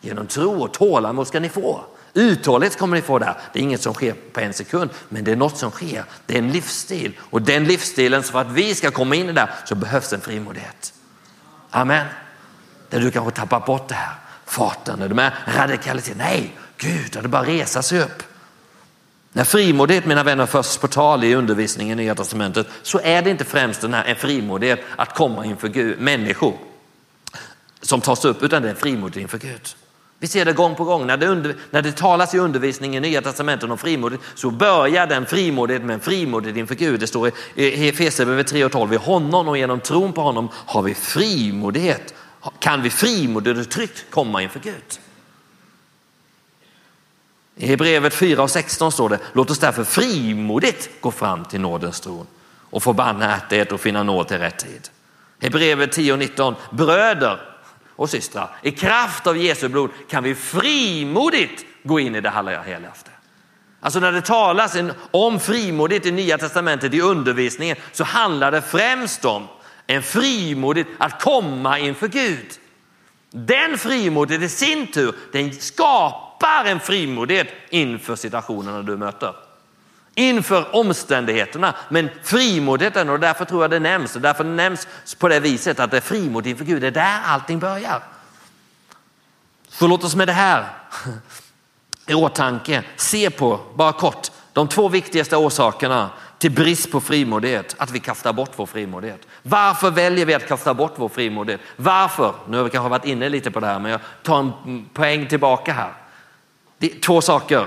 [0.00, 1.84] Genom tro och tålamod ska ni få.
[2.14, 3.36] Uthållighet kommer ni få där.
[3.52, 6.04] Det är inget som sker på en sekund, men det är något som sker.
[6.26, 9.32] Det är en livsstil och den livsstilen, så för att vi ska komma in i
[9.32, 10.92] det så behövs en frimodighet.
[11.70, 12.06] Amen.
[12.90, 14.14] Där du kanske tappar bort det här,
[14.46, 15.32] farten, är du med?
[15.46, 18.22] Radikalitet, Nej, Gud, det bara resa sig upp.
[19.32, 23.30] När frimodighet, mina vänner, förs på tal i undervisningen i Nya Testamentet så är det
[23.30, 26.54] inte främst den här en frimodighet att komma inför Gud, människor
[27.80, 29.68] som tas upp, utan det är en frimodighet inför Gud.
[30.18, 31.06] Vi ser det gång på gång.
[31.06, 35.06] När det, under, när det talas i undervisningen i Nya Testamentet om frimodighet så börjar
[35.06, 37.00] den frimodighet med en frimodighet inför Gud.
[37.00, 40.82] Det står i Efesierbrevet 3 och 12, i honom och genom tron på honom har
[40.82, 42.14] vi frimodighet.
[42.58, 44.98] Kan vi frimodigt och tryggt komma inför Gud?
[47.62, 52.00] I Hebreerbrevet 4 och 16 står det, låt oss därför frimodigt gå fram till nådens
[52.00, 52.26] tron
[52.70, 54.88] och få barmhärtighet och finna nåd till rätt tid.
[55.40, 57.40] Hebreerbrevet 10 och 19, bröder
[57.96, 62.62] och systrar, i kraft av Jesu blod kan vi frimodigt gå in i det allra
[62.62, 63.10] heligaste.
[63.80, 64.76] Alltså när det talas
[65.10, 69.48] om frimodigt i Nya Testamentet i undervisningen så handlar det främst om
[69.86, 72.46] en frimodigt att komma inför Gud.
[73.34, 79.34] Den frimodet i sin tur, den skapar en frimodighet inför situationerna du möter.
[80.14, 81.74] Inför omständigheterna.
[81.88, 85.90] Men frimodigheten, och därför tror jag det nämns, och därför nämns på det viset att
[85.90, 88.02] det är frimod inför Gud, det är där allting börjar.
[89.68, 90.68] Så låt oss med det här
[92.06, 96.10] i åtanke se på, bara kort, de två viktigaste orsakerna
[96.42, 99.26] till brist på frimodighet, att vi kastar bort vår frimodighet.
[99.42, 101.60] Varför väljer vi att kasta bort vår frimodighet?
[101.76, 102.34] Varför?
[102.48, 105.26] Nu har vi kanske varit inne lite på det här, men jag tar en poäng
[105.26, 105.92] tillbaka här.
[107.00, 107.66] Två saker.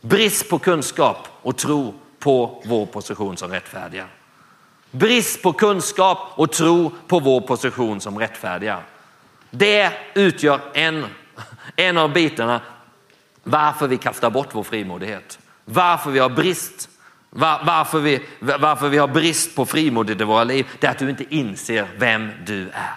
[0.00, 4.06] Brist på kunskap och tro på vår position som rättfärdiga.
[4.90, 8.78] Brist på kunskap och tro på vår position som rättfärdiga.
[9.50, 11.06] Det utgör en,
[11.76, 12.60] en av bitarna
[13.42, 15.38] varför vi kastar bort vår frimodighet.
[15.64, 16.88] Varför vi har brist
[17.30, 20.98] var, varför, vi, varför vi har brist på frimodighet i våra liv, det är att
[20.98, 22.94] du inte inser vem du är.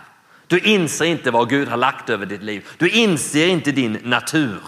[0.48, 2.68] Du inser inte vad Gud har lagt över ditt liv.
[2.78, 4.60] Du inser inte din natur.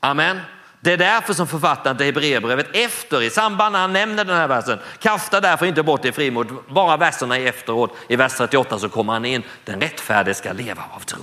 [0.00, 0.40] Amen.
[0.80, 4.48] Det är därför som författaren till Hebreerbrevet efter, i samband när han nämner den här
[4.48, 6.56] versen, kasta därför inte bort det frimod.
[6.68, 11.00] Bara verserna efteråt, i vers 38 så kommer han in, den rättfärdige ska leva av
[11.00, 11.20] tro.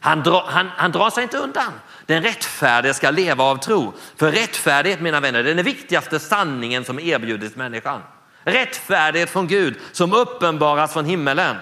[0.00, 1.72] Han, dra, han, han drar sig inte undan.
[2.06, 3.94] Den rättfärdige ska leva av tro.
[4.16, 8.02] För rättfärdighet mina vänner, den är den viktigaste sanningen som erbjudits människan.
[8.44, 11.56] rättfärdighet från Gud som uppenbaras från himmelen.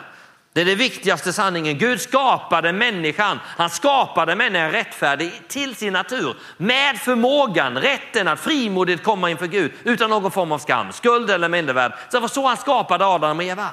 [0.53, 1.79] Det är den viktigaste sanningen.
[1.79, 3.41] Gud skapade människan.
[3.45, 9.73] Han skapade människan rättfärdig till sin natur med förmågan, rätten att frimodigt komma inför Gud
[9.85, 11.93] utan någon form av skam, skuld eller mindervärd.
[11.93, 13.71] Så det var så han skapade Adam och Eva.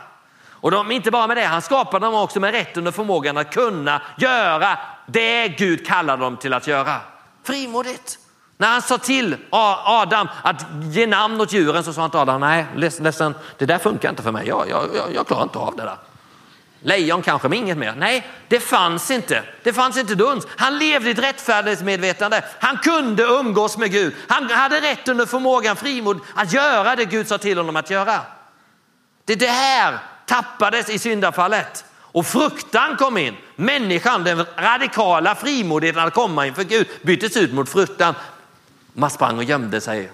[0.62, 3.54] Och de, inte bara med det, han skapade dem också med rätten och förmågan att
[3.54, 6.95] kunna göra det Gud kallade dem till att göra.
[7.43, 8.17] Frimodigt.
[8.58, 12.41] När han sa till Adam att ge namn åt djuren så sa han till Adam,
[12.41, 15.84] nej ledsen, det där funkar inte för mig, jag, jag, jag klarar inte av det
[15.84, 15.97] där.
[16.84, 17.93] Lejon kanske, men inget mer.
[17.97, 19.43] Nej, det fanns inte.
[19.63, 20.47] Det fanns inte duns.
[20.58, 22.43] Han levde i ett rättfärdighetsmedvetande.
[22.60, 24.13] Han kunde umgås med Gud.
[24.28, 28.19] Han hade rätt under förmågan, frimod, att göra det Gud sa till honom att göra.
[29.26, 30.00] Det, är det här
[30.32, 33.38] tappades i syndafallet och fruktan kom in.
[33.56, 38.15] Människan, den radikala frimodigheten att komma inför Gud byttes ut mot fruktan.
[38.94, 40.12] Man sprang och gömde sig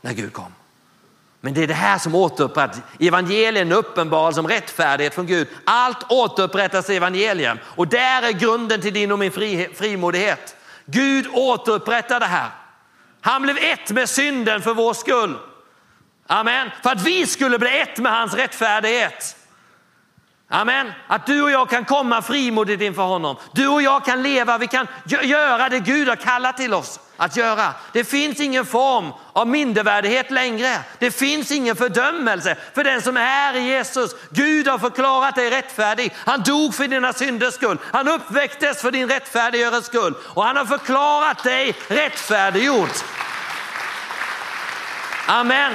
[0.00, 0.54] när Gud kom.
[1.40, 2.80] Men det är det här som återupprättas.
[3.00, 5.48] Evangelien uppenbar som rättfärdighet från Gud.
[5.64, 9.32] Allt återupprättas i evangelien och där är grunden till din och min
[9.74, 10.56] frimodighet.
[10.86, 12.50] Gud återupprättar det här.
[13.20, 15.36] Han blev ett med synden för vår skull.
[16.30, 16.70] Amen.
[16.82, 19.36] För att vi skulle bli ett med hans rättfärdighet.
[20.50, 20.92] Amen.
[21.06, 23.36] Att du och jag kan komma frimodigt inför honom.
[23.52, 27.36] Du och jag kan leva, vi kan göra det Gud har kallat till oss att
[27.36, 27.74] göra.
[27.92, 30.78] Det finns ingen form av mindervärdighet längre.
[30.98, 34.14] Det finns ingen fördömelse för den som är i Jesus.
[34.30, 36.14] Gud har förklarat dig rättfärdig.
[36.16, 37.78] Han dog för dina synders skull.
[37.92, 42.90] Han uppväcktes för din rättfärdiggöres skull och han har förklarat dig rättfärdiggjord.
[45.26, 45.72] Amen.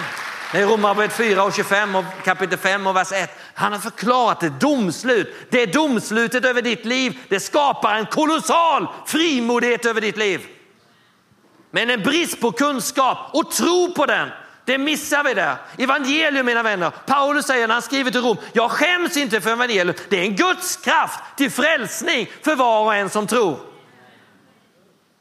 [0.53, 3.29] Det är Romarbrevet 4 och 25 och kapitel 5 och vers 1.
[3.53, 5.35] Han har förklarat ett domslut.
[5.49, 10.41] Det domslutet över ditt liv, det skapar en kolossal frimodighet över ditt liv.
[11.71, 14.29] Men en brist på kunskap och tro på den,
[14.65, 15.55] det missar vi där.
[15.77, 19.95] Evangelium mina vänner, Paulus säger när han skriver till Rom, jag skäms inte för evangelium.
[20.09, 23.59] Det är en Guds kraft till frälsning för var och en som tror.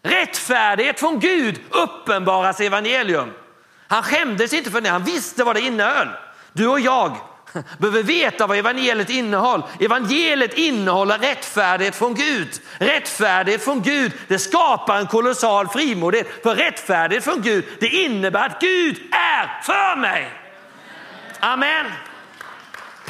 [0.02, 3.32] Rättfärdighet från Gud uppenbaras i evangelium.
[3.92, 6.08] Han skämdes inte för det, han visste vad det innehöll.
[6.52, 7.16] Du och jag
[7.78, 9.66] behöver veta vad evangeliet innehåller.
[9.80, 12.48] Evangeliet innehåller rättfärdighet från Gud.
[12.78, 16.42] Rättfärdighet från Gud, det skapar en kolossal frimodighet.
[16.42, 20.30] För rättfärdighet från Gud, det innebär att Gud är för mig.
[21.40, 21.86] Amen.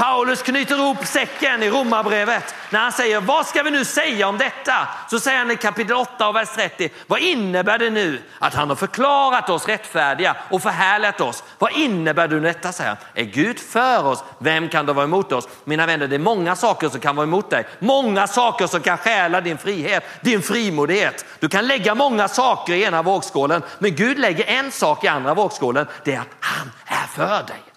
[0.02, 4.38] Paulus knyter ihop säcken i romarbrevet när han säger vad ska vi nu säga om
[4.38, 4.88] detta?
[5.10, 6.90] Så säger han i kapitel 8 och vers 30.
[7.06, 11.44] Vad innebär det nu att han har förklarat oss rättfärdiga och förhärligat oss?
[11.58, 12.72] Vad innebär det detta?
[12.72, 12.98] säger han.
[13.14, 14.24] Är Gud för oss?
[14.38, 15.48] Vem kan då vara emot oss?
[15.64, 17.66] Mina vänner, det är många saker som kan vara emot dig.
[17.78, 21.24] Många saker som kan stjäla din frihet, din frimodighet.
[21.40, 25.34] Du kan lägga många saker i ena vågskålen, men Gud lägger en sak i andra
[25.34, 25.86] vågskålen.
[26.04, 27.71] Det är att han är för dig.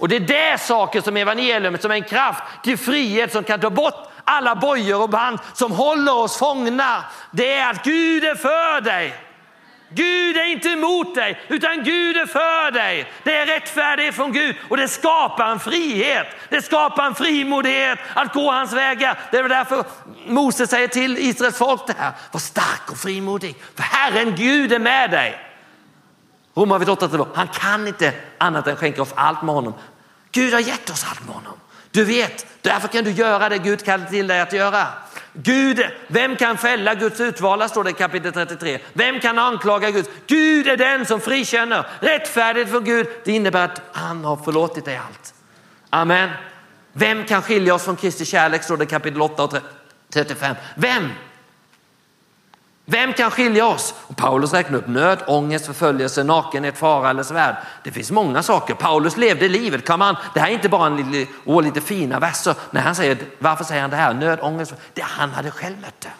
[0.00, 3.60] Och det är det saker som evangelium som är en kraft till frihet som kan
[3.60, 7.04] ta bort alla bojor och band som håller oss fångna.
[7.30, 9.14] Det är att Gud är för dig.
[9.92, 13.12] Gud är inte emot dig, utan Gud är för dig.
[13.24, 16.26] Det är rättfärdighet från Gud och det skapar en frihet.
[16.48, 19.18] Det skapar en frimodighet att gå hans vägar.
[19.30, 19.84] Det är därför
[20.26, 22.12] Moses säger till Israels folk det här.
[22.30, 25.46] Var stark och frimodig, för Herren Gud är med dig.
[26.54, 29.74] Romarbrevet 8 han kan inte annat än skänka oss allt med honom.
[30.32, 31.58] Gud har gett oss allt med honom.
[31.90, 34.86] Du vet, därför kan du göra det Gud kallar till dig att göra.
[35.32, 38.78] Gud, vem kan fälla Guds utvalda står det i kapitel 33.
[38.92, 40.06] Vem kan anklaga Gud?
[40.26, 41.86] Gud är den som frikänner.
[42.00, 45.34] Rättfärdigt för Gud, det innebär att han har förlåtit dig allt.
[45.90, 46.30] Amen.
[46.92, 49.54] Vem kan skilja oss från Kristi kärlek står det i kapitel 8 och
[50.12, 50.56] 35.
[50.76, 51.08] Vem?
[52.90, 53.94] Vem kan skilja oss?
[54.06, 57.56] Och Paulus räknar upp nöd, ångest, förföljelse, nakenhet, fara eller svärd.
[57.84, 58.74] Det finns många saker.
[58.74, 59.86] Paulus levde livet.
[59.86, 62.54] Kan man, det här är inte bara en lite, åh, lite fina verser.
[62.70, 64.14] När han säger, varför säger han det här?
[64.14, 64.74] Nöd, ångest.
[64.94, 66.10] Det, han hade själv mött det.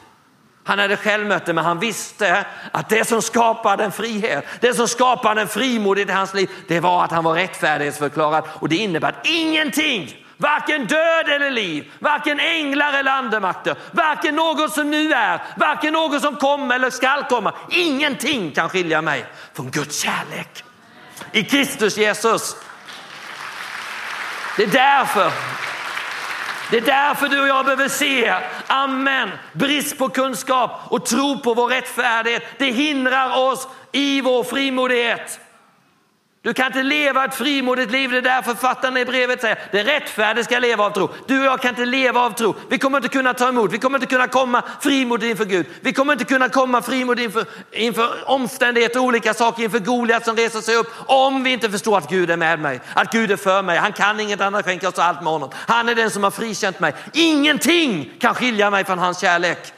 [0.65, 4.75] Han hade själv mött det, men han visste att det som skapade en frihet, det
[4.75, 8.45] som skapade en frimodighet i hans liv, det var att han var rättfärdighetsförklarad.
[8.49, 14.73] Och det innebär att ingenting Varken död eller liv, varken änglar eller andemakter, varken något
[14.73, 17.55] som nu är, varken något som kommer eller skall komma.
[17.71, 19.25] Ingenting kan skilja mig
[19.55, 20.65] från Guds kärlek
[21.33, 22.57] i Kristus Jesus.
[24.57, 25.33] Det är därför
[26.71, 28.35] det är därför du och jag behöver se,
[28.67, 32.43] amen, brist på kunskap och tro på vår rättfärdighet.
[32.59, 35.41] Det hindrar oss i vår frimodighet.
[36.43, 38.11] Du kan inte leva ett frimodigt liv.
[38.11, 41.09] Det är därför författaren i brevet säger det rättfärdiga ska leva av tro.
[41.27, 42.55] Du och jag kan inte leva av tro.
[42.69, 43.73] Vi kommer inte kunna ta emot.
[43.73, 45.67] Vi kommer inte kunna komma frimodigt inför Gud.
[45.81, 50.37] Vi kommer inte kunna komma frimodigt inför, inför omständigheter och olika saker, inför Goliat som
[50.37, 53.37] reser sig upp om vi inte förstår att Gud är med mig, att Gud är
[53.37, 53.79] för mig.
[53.79, 55.51] Han kan inget annat skänka oss allt med honom.
[55.55, 56.95] Han är den som har frikänt mig.
[57.13, 59.73] Ingenting kan skilja mig från hans kärlek.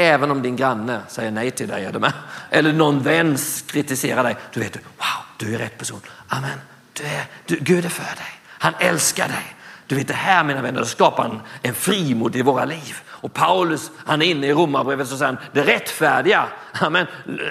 [0.00, 2.12] Även om din granne säger nej till dig, är du med?
[2.50, 3.36] Eller någon vän
[3.66, 4.36] kritiserar dig.
[4.52, 6.00] Du vet, wow, du är rätt person.
[6.28, 6.60] Amen,
[6.92, 8.40] du är, du, Gud är för dig.
[8.48, 9.56] Han älskar dig.
[9.86, 12.96] Du vet det här mina vänner, skapar en, en frimod i våra liv.
[13.08, 16.44] Och Paulus, han är inne i Romarbrevet så säger han, det rättfärdiga.
[16.72, 17.06] Amen.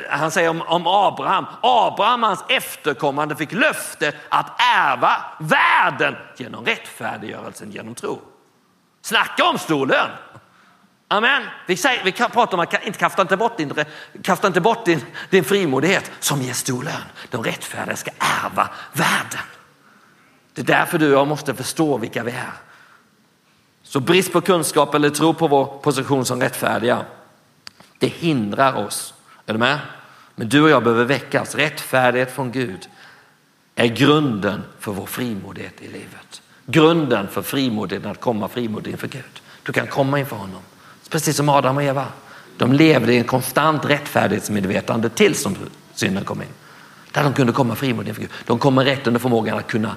[0.09, 7.71] Han säger om, om Abraham, Abraham hans efterkommande fick löftet att ärva världen genom rättfärdiggörelsen
[7.71, 8.21] genom tro.
[9.01, 10.09] Snacka om stor lön!
[11.11, 11.43] Amen.
[11.65, 13.73] Vi, säger, vi pratar om att inte kasta inte bort din,
[14.21, 16.93] kasta inte bort din, din frimodighet som ger stor lön.
[17.29, 19.45] De rättfärdiga ska ärva världen.
[20.53, 22.53] Det är därför du och jag måste förstå vilka vi är.
[23.83, 27.05] Så brist på kunskap eller tro på vår position som rättfärdiga,
[27.99, 29.13] det hindrar oss.
[29.45, 29.79] Är du med?
[30.35, 31.55] Men du och jag behöver väckas.
[31.55, 32.89] Rättfärdighet från Gud
[33.75, 36.41] är grunden för vår frimodighet i livet.
[36.65, 39.41] Grunden för frimodigheten att komma frimodig inför Gud.
[39.63, 40.61] Du kan komma inför honom.
[41.09, 42.05] Precis som Adam och Eva.
[42.57, 45.55] De levde i en konstant rättfärdighetsmedvetande tills de
[45.93, 46.47] synden kom in.
[47.11, 48.31] Där de kunde komma frimodigt inför Gud.
[48.45, 49.95] De kom med rätt under förmågan att kunna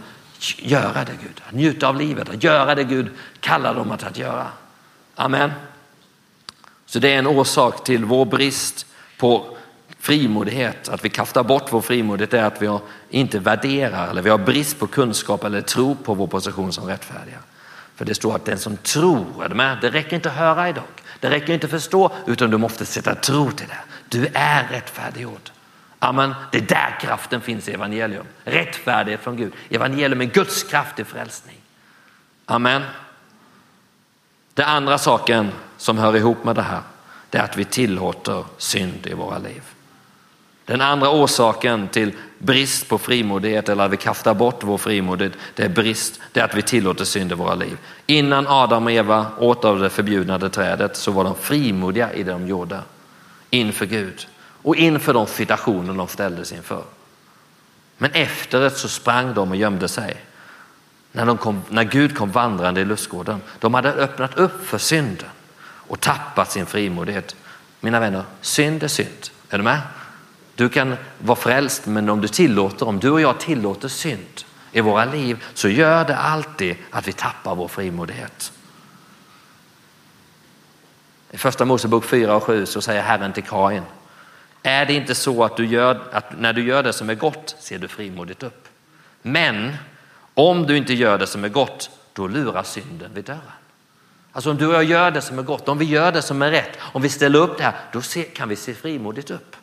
[0.59, 3.11] göra det Gud, att njuta av livet, att göra det Gud
[3.41, 4.47] kallar dem att, att göra.
[5.15, 5.53] Amen.
[6.87, 8.87] Så det är en orsak till vår brist
[9.19, 9.57] på
[9.99, 12.79] frimodighet, att vi kastar bort vår frimodighet är att vi
[13.11, 17.39] inte värderar eller vi har brist på kunskap eller tro på vår position som rättfärdiga.
[18.03, 19.78] För det står att den som tror, är det, med?
[19.80, 20.84] det räcker inte att höra idag,
[21.20, 23.78] det räcker inte att förstå utan du måste sätta tro till det.
[24.09, 25.50] Du är rättfärdiggjord.
[25.98, 26.34] Amen.
[26.53, 28.26] Det är där kraften finns i evangelium.
[28.44, 29.53] Rättfärdighet från Gud.
[29.70, 31.57] Evangelium är Guds kraft till frälsning.
[32.46, 32.82] Amen.
[34.55, 36.82] Den andra saken som hör ihop med det här
[37.30, 39.62] det är att vi tillåter synd i våra liv.
[40.64, 42.12] Den andra orsaken till
[42.45, 46.45] brist på frimodighet eller att vi kastar bort vår frimodighet, det är brist, det är
[46.45, 47.78] att vi tillåter synd i våra liv.
[48.07, 52.32] Innan Adam och Eva åt av det förbjudna trädet så var de frimodiga i det
[52.32, 52.78] de gjorde
[53.51, 54.28] inför Gud
[54.62, 56.82] och inför de situationer de ställdes inför.
[57.99, 60.16] Men efteråt så sprang de och gömde sig.
[61.12, 65.28] När, de kom, när Gud kom vandrande i lustgården, de hade öppnat upp för synden
[65.62, 67.36] och tappat sin frimodighet.
[67.80, 69.28] Mina vänner, synd är synd.
[69.51, 69.80] Är du med?
[70.55, 74.80] Du kan vara frälst, men om du tillåter, om du och jag tillåter synd i
[74.80, 78.53] våra liv så gör det alltid att vi tappar vår frimodighet.
[81.30, 83.82] I första Mosebok 4 och 7 så säger Herren till Kain,
[84.62, 87.57] är det inte så att, du gör, att när du gör det som är gott
[87.59, 88.68] ser du frimodigt upp.
[89.22, 89.76] Men
[90.34, 93.40] om du inte gör det som är gott, då lurar synden vid dörren.
[94.32, 96.42] Alltså om du och jag gör det som är gott, om vi gör det som
[96.42, 98.00] är rätt, om vi ställer upp det här, då
[98.34, 99.57] kan vi se frimodigt upp.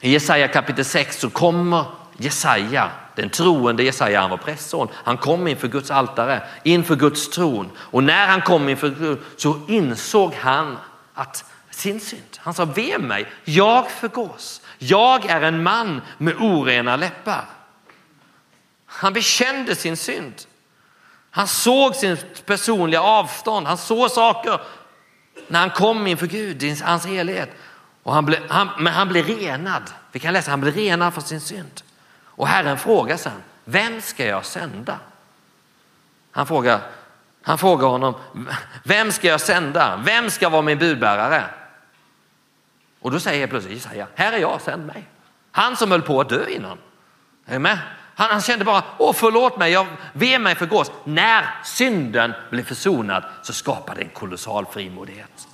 [0.00, 1.84] I Jesaja kapitel 6 så kommer
[2.16, 7.70] Jesaja, den troende Jesaja, han var prästson, han kom inför Guds altare, inför Guds tron
[7.78, 10.78] och när han kom inför Gud så insåg han
[11.14, 16.96] att sin synd, han sa ve mig, jag förgås, jag är en man med orena
[16.96, 17.44] läppar.
[18.86, 20.34] Han bekände sin synd.
[21.30, 24.60] Han såg sin personliga avstånd, han såg saker
[25.48, 27.50] när han kom inför Gud, hans helhet.
[28.02, 29.82] Och han ble, han, men han blev renad.
[30.12, 31.82] Vi kan läsa han blev renad från sin synd.
[32.24, 34.98] Och Herren frågar sen, vem ska jag sända?
[36.30, 36.80] Han frågar,
[37.42, 38.14] han frågar honom,
[38.82, 40.00] vem ska jag sända?
[40.04, 41.44] Vem ska vara min budbärare?
[43.00, 45.08] Och då säger plötsligt Jesaja, här är jag, sänd mig.
[45.50, 46.78] Han som höll på att dö innan.
[47.46, 47.78] Är med?
[48.14, 50.90] Han, han, kände bara, åh förlåt mig, jag ve mig förgås.
[51.04, 55.48] När synden blev försonad så skapade det en kolossal frimodighet.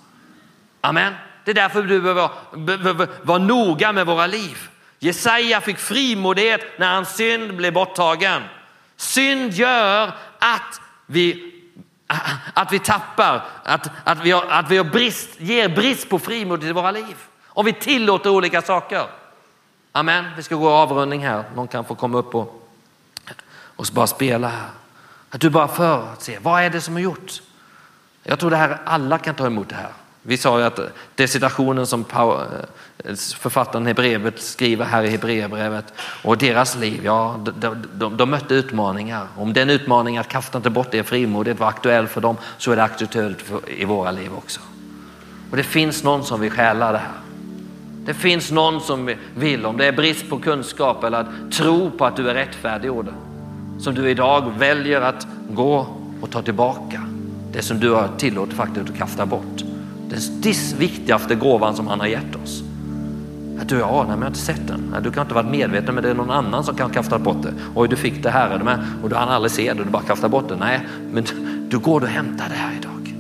[0.81, 1.15] Amen.
[1.45, 4.69] Det är därför du behöver, behöver vara noga med våra liv.
[4.99, 8.43] Jesaja fick frimodighet när hans synd blev borttagen.
[8.97, 11.53] Synd gör att vi,
[12.55, 16.71] att vi tappar, att, att vi, har, att vi har brist, ger brist på frimodighet
[16.71, 17.17] i våra liv.
[17.47, 19.07] Om vi tillåter olika saker.
[19.93, 20.25] Amen.
[20.37, 21.45] Vi ska gå avrundning här.
[21.55, 22.69] Någon kan få komma upp och,
[23.77, 24.69] och bara spela här.
[25.31, 27.33] Att du bara för att se, vad är det som har gjort?
[28.23, 29.93] Jag tror det här, alla kan ta emot det här.
[30.27, 30.81] Vi sa ju att
[31.15, 37.41] det situationen som eh, författaren i brevet skriver här i Hebreerbrevet och deras liv, ja,
[37.61, 39.27] de, de, de, mötte utmaningar.
[39.37, 42.77] Om den utmaningen att kasta inte bort det frimodigt var aktuell för dem så är
[42.77, 44.61] det aktuellt för, i våra liv också.
[45.51, 47.19] Och det finns någon som vill stjäla det här.
[48.07, 52.05] Det finns någon som vill, om det är brist på kunskap eller att tro på
[52.07, 53.09] att du är rättfärdiggjord,
[53.81, 55.87] som du idag väljer att gå
[56.21, 57.03] och ta tillbaka.
[57.53, 59.74] Det som du har tillåtit faktiskt att kasta bort.
[60.15, 62.63] Den viktigaste gåvan som han har gett oss.
[63.61, 64.97] Att du, ja, nej, men jag har inte sett den.
[65.03, 67.55] Du kan inte varit medveten, men det är någon annan som kan kasta bort det.
[67.75, 70.49] Oj, du fick det här och du hann aldrig se det, du bara kastar bort
[70.49, 70.57] det.
[70.57, 70.81] Nej,
[71.13, 71.25] men
[71.69, 73.15] du går och hämtar det här idag.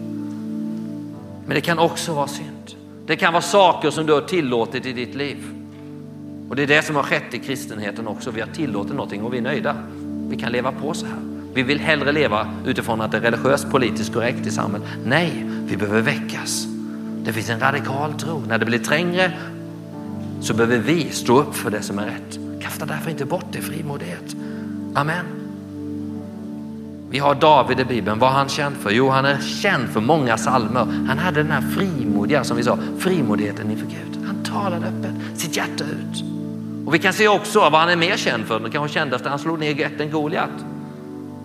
[1.46, 2.74] Men det kan också vara synd.
[3.06, 5.36] Det kan vara saker som du har tillåtit i ditt liv.
[6.48, 8.30] Och det är det som har skett i kristenheten också.
[8.30, 9.76] Vi har tillåtit någonting och vi är nöjda.
[10.28, 11.16] Vi kan leva på så här.
[11.54, 14.88] Vi vill hellre leva utifrån att det är religiöst politiskt korrekt i samhället.
[15.04, 16.66] Nej, vi behöver väckas.
[17.24, 18.42] Det finns en radikal tro.
[18.48, 19.32] När det blir trängre
[20.40, 22.38] så behöver vi stå upp för det som är rätt.
[22.62, 24.36] Kasta därför inte bort det frimodighet.
[24.94, 25.26] Amen.
[27.10, 28.18] Vi har David i Bibeln.
[28.18, 28.90] Vad är han känd för?
[28.90, 30.86] Jo, han är känd för många salmer.
[31.08, 34.24] Han hade den här frimodiga, som vi sa, frimodigheten inför Gud.
[34.26, 36.24] Han talade öppet, sitt hjärta ut.
[36.86, 38.60] Och vi kan se också vad han är mer känd för.
[38.60, 40.64] Den kanske kändaste, han slog ner jätten Goliat.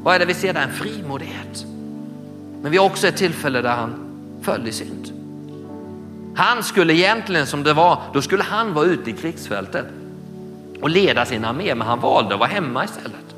[0.04, 0.62] Vad är det vi ser där?
[0.62, 1.66] En frimodighet.
[2.62, 3.94] Men vi har också ett tillfälle där han
[4.42, 5.19] föll i synd.
[6.40, 9.86] Han skulle egentligen som det var, då skulle han vara ute i krigsfältet
[10.82, 13.36] och leda sin armé, men han valde att vara hemma istället.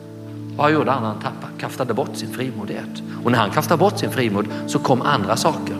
[0.55, 1.03] Vad gjorde han?
[1.03, 3.03] Han tappade, kastade bort sin frimodighet.
[3.23, 5.75] Och när han kastade bort sin frimod så kom andra saker.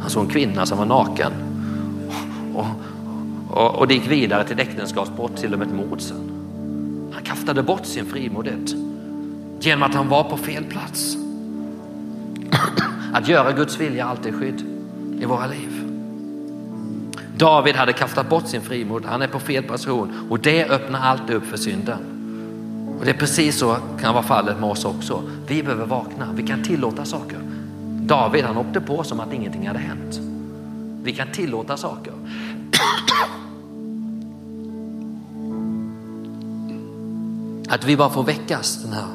[0.00, 1.32] Han såg en kvinna som var naken
[2.54, 2.66] och,
[3.50, 6.30] och, och det gick vidare till äktenskapsbrott, till och med ett mord sen.
[7.12, 8.74] Han kastade bort sin frimodighet
[9.60, 11.16] genom att han var på fel plats.
[13.12, 14.60] Att göra Guds vilja alltid skydd
[15.20, 15.69] i våra liv.
[17.40, 21.36] David hade kastat bort sin frimod, han är på fel person och det öppnar alltid
[21.36, 21.98] upp för synden.
[22.98, 25.22] Och det är precis så kan vara fallet med oss också.
[25.46, 27.38] Vi behöver vakna, vi kan tillåta saker.
[28.02, 30.20] David han åkte på som att ingenting hade hänt.
[31.02, 32.12] Vi kan tillåta saker.
[37.68, 39.08] Att vi bara får väckas den här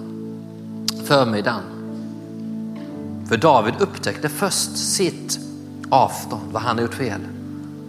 [1.05, 1.63] förmiddagen.
[3.30, 5.39] För David upptäckte först sitt
[5.89, 7.21] avstånd, vad han gjort fel.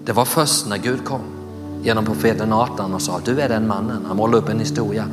[0.07, 1.21] Det var först när Gud kom
[1.83, 4.05] genom profeten Nathan och sa du är den mannen.
[4.07, 5.05] Han målade upp en historia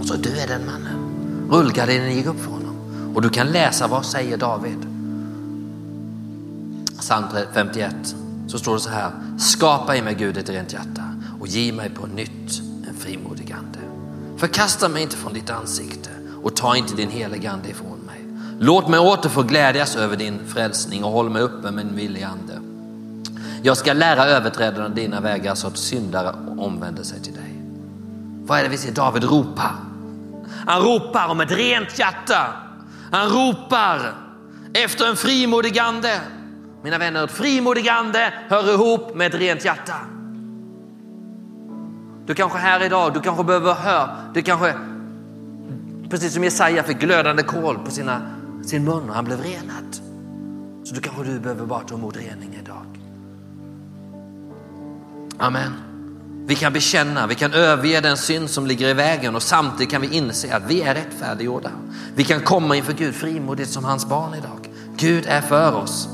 [0.00, 0.96] och sa du är den mannen.
[1.50, 2.76] Rullgardinen gick upp för honom
[3.14, 4.86] och du kan läsa vad säger David.
[6.98, 7.94] Psalm 51
[8.48, 9.10] så står det så här.
[9.38, 11.02] Skapa i mig Gud ett rent hjärta
[11.40, 13.78] och ge mig på nytt en frimodig ande.
[14.36, 16.10] Förkasta mig inte från ditt ansikte
[16.42, 18.24] och ta inte din heliga ande ifrån mig.
[18.58, 22.22] Låt mig åter få glädjas över din frälsning och håll mig uppe med en villig
[22.22, 22.73] ande.
[23.66, 27.62] Jag ska lära överträdarna dina vägar så att syndare omvänder sig till dig.
[28.42, 29.70] Vad är det vi ser David ropa?
[30.66, 32.46] Han ropar om ett rent hjärta.
[33.12, 34.14] Han ropar
[34.74, 36.20] efter en frimodig ande.
[36.82, 39.96] Mina vänner, ett frimodig ande hör ihop med ett rent hjärta.
[42.26, 44.74] Du kanske här idag, du kanske behöver höra, du kanske,
[46.10, 48.20] precis som Jesaja fick glödande kol på sina,
[48.64, 49.96] sin mun och han blev renad.
[50.84, 52.63] Så du kanske du behöver bara ta emot reningen.
[55.38, 55.74] Amen.
[56.46, 60.00] Vi kan bekänna, vi kan överge den synd som ligger i vägen och samtidigt kan
[60.00, 61.70] vi inse att vi är rättfärdiggjorda.
[62.14, 64.68] Vi kan komma inför Gud frimodigt som hans barn idag.
[64.96, 66.08] Gud är för oss.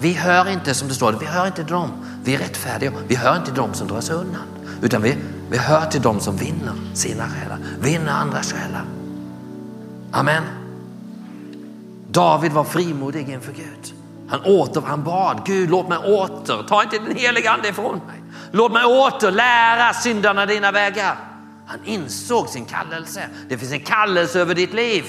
[0.00, 1.90] Vi hör inte som det står, vi hör inte dem.
[2.24, 2.92] Vi är rättfärdiga.
[3.08, 4.42] Vi hör inte dem som drar sig undan,
[4.82, 5.16] utan vi,
[5.50, 8.84] vi hör till dem som vinner sina själar, vinner andra själar.
[10.12, 10.42] Amen.
[12.10, 13.94] David var frimodig inför Gud.
[14.28, 18.21] Han åter, han bad, Gud låt mig åter, ta inte den heliga ande ifrån mig.
[18.52, 21.16] Låt mig åter lära syndarna dina vägar.
[21.66, 23.28] Han insåg sin kallelse.
[23.48, 25.04] Det finns en kallelse över ditt liv.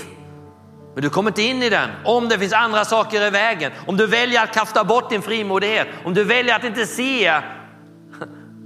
[0.93, 3.71] Men du kommer inte in i den om det finns andra saker i vägen.
[3.87, 7.27] Om du väljer att kasta bort din frimodighet, om du väljer att inte se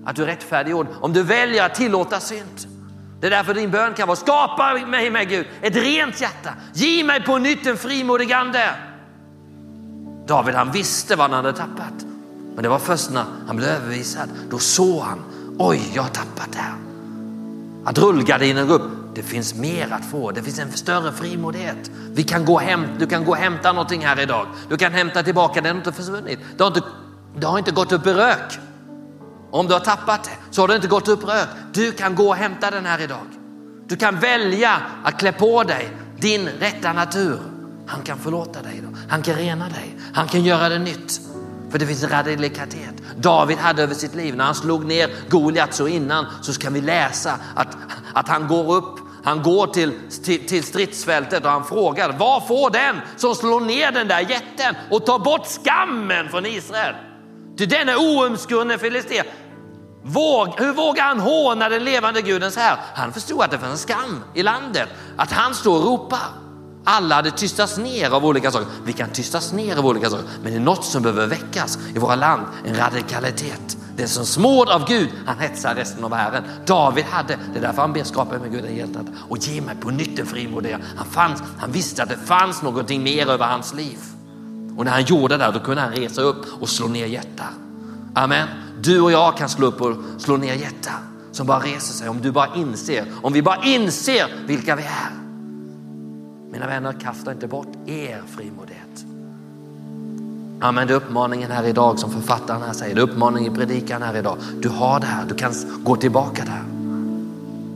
[0.05, 2.67] att du är rättfärdiggjord, om du väljer att tillåta synd.
[3.21, 6.53] Det är därför din bön kan vara skapa mig med Gud ett rent hjärta.
[6.73, 8.69] Ge mig på nytt en frimodig ande.
[10.27, 12.06] David han visste vad han hade tappat.
[12.57, 15.23] Men det var först när han blev övervisad, då såg han,
[15.57, 16.75] oj jag har tappat det här.
[17.85, 18.81] Att rullgardinen upp,
[19.15, 21.91] det finns mer att få, det finns en större frimodighet.
[22.11, 24.47] Vi kan gå hem, du kan gå och hämta någonting här idag.
[24.69, 26.39] Du kan hämta tillbaka, det har inte försvunnit.
[26.57, 26.81] Det har inte,
[27.39, 28.59] det har inte gått upp i rök.
[29.51, 31.47] Om du har tappat det så har det inte gått upp rök.
[31.73, 33.25] Du kan gå och hämta den här idag.
[33.87, 37.39] Du kan välja att klä på dig din rätta natur.
[37.87, 38.97] Han kan förlåta dig, då.
[39.09, 41.26] han kan rena dig, han kan göra det nytt.
[41.71, 42.93] För det finns en radikalitet.
[43.17, 46.81] David hade över sitt liv när han slog ner Goliat så innan så kan vi
[46.81, 47.77] läsa att,
[48.13, 49.93] att han går upp han går till,
[50.23, 54.75] till, till, stridsfältet och han frågar vad får den som slår ner den där jätten
[54.91, 56.95] och tar bort skammen från Israel?
[57.57, 59.23] Ty denna är filister.
[60.03, 62.77] Våg, hur vågar han håna den levande guden så här?
[62.93, 66.46] Han förstod att det fanns en skam i landet, att han står och ropar.
[66.89, 68.67] Alla hade tystats ner av olika saker.
[68.83, 71.99] Vi kan tystas ner av olika saker, men det är något som behöver väckas i
[71.99, 73.77] våra land, en radikalitet.
[73.95, 76.43] Den som smord av Gud, han hetsar resten av världen.
[76.65, 79.75] David hade, det är därför han ber skapa med Gud i hjärtat och ge mig
[79.75, 80.81] på nytt en frimodighet.
[80.95, 83.99] Han, fanns, han visste att det fanns någonting mer över hans liv.
[84.77, 87.49] Och när han gjorde det, då kunde han resa upp och slå ner jättar.
[88.13, 88.47] Amen.
[88.81, 90.99] Du och jag kan slå upp och slå ner jättar
[91.31, 95.26] som bara reser sig om du bara inser, om vi bara inser vilka vi är.
[96.51, 99.05] Mina vänner, kasta inte bort er frimodighet.
[100.59, 102.99] Använd uppmaningen här idag som författaren här säger.
[102.99, 104.37] Uppmaningen i predikan här idag.
[104.61, 106.63] Du har det här, du kan gå tillbaka där.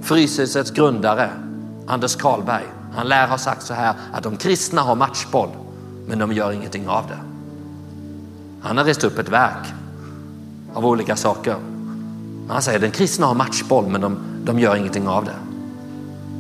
[0.02, 1.30] Fryshusets grundare,
[1.88, 2.64] Anders Karlberg,
[2.96, 5.50] han lär ha sagt så här att de kristna har matchboll,
[6.08, 7.20] men de gör ingenting av det.
[8.62, 9.68] Han har rest upp ett verk
[10.74, 11.56] av olika saker.
[12.50, 15.36] Han säger den kristna har matchboll, men de, de gör ingenting av det.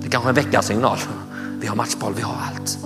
[0.04, 0.98] Det kanske är en väckarsignal.
[1.62, 2.78] Vi har matchboll, vi har allt.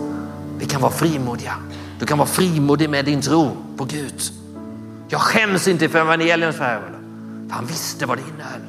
[0.57, 1.55] Vi kan vara frimodiga.
[1.99, 4.21] Du kan vara frimodig med din tro på Gud.
[5.09, 6.95] Jag skäms inte för evangeliums för
[7.49, 8.61] han visste vad det innehöll.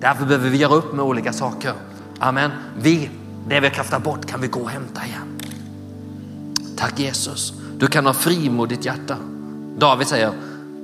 [0.00, 1.72] Därför behöver vi göra upp med olika saker.
[2.18, 2.50] Amen.
[2.78, 3.10] Vi,
[3.48, 5.40] det vi har kastat bort kan vi gå och hämta igen.
[6.76, 7.52] Tack Jesus.
[7.78, 9.16] Du kan ha frimodigt hjärta.
[9.78, 10.32] David säger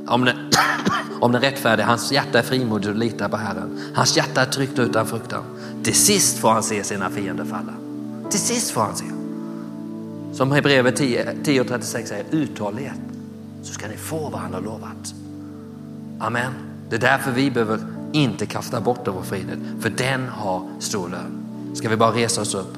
[0.06, 0.36] om den,
[1.20, 3.80] om den rättfärdige, hans hjärta är frimodigt och litar på Herren.
[3.94, 5.42] Hans hjärta är tryggt utan fruktan.
[5.82, 7.88] Till sist får han se sina fiender falla.
[8.31, 9.05] Till sist får han se.
[10.33, 12.99] Som Hebreerbrevet 10, 10 och 36 säger, uthållighet
[13.62, 15.14] så ska ni få vad han har lovat.
[16.18, 16.53] Amen.
[16.91, 17.81] Det är därför vi behöver
[18.12, 21.45] inte kasta bort vår frihet, för den har stor lön.
[21.74, 22.76] Ska vi bara resa oss upp?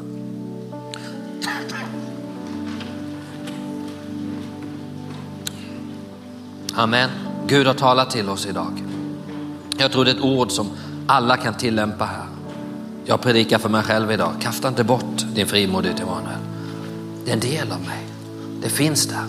[6.75, 7.11] Amen.
[7.47, 8.83] Gud har talat till oss idag.
[9.79, 10.71] Jag tror det är ett ord som
[11.07, 12.27] alla kan tillämpa här.
[13.11, 14.33] Jag predikar för mig själv idag.
[14.41, 16.39] Kasta inte bort din frimodighet Emanuel.
[17.25, 18.07] Det är en del av mig.
[18.63, 19.25] Det finns där.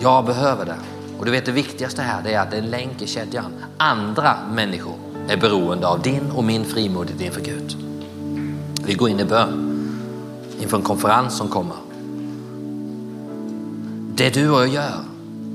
[0.00, 0.76] Jag behöver det.
[1.18, 3.52] Och du vet det viktigaste här det är att det är en länk i kedjan.
[3.76, 4.94] Andra människor
[5.28, 7.76] är beroende av din och min frimodighet inför Gud.
[8.86, 9.98] Vi går in i bön
[10.60, 11.76] inför en konferens som kommer.
[14.14, 15.04] Det du och jag gör,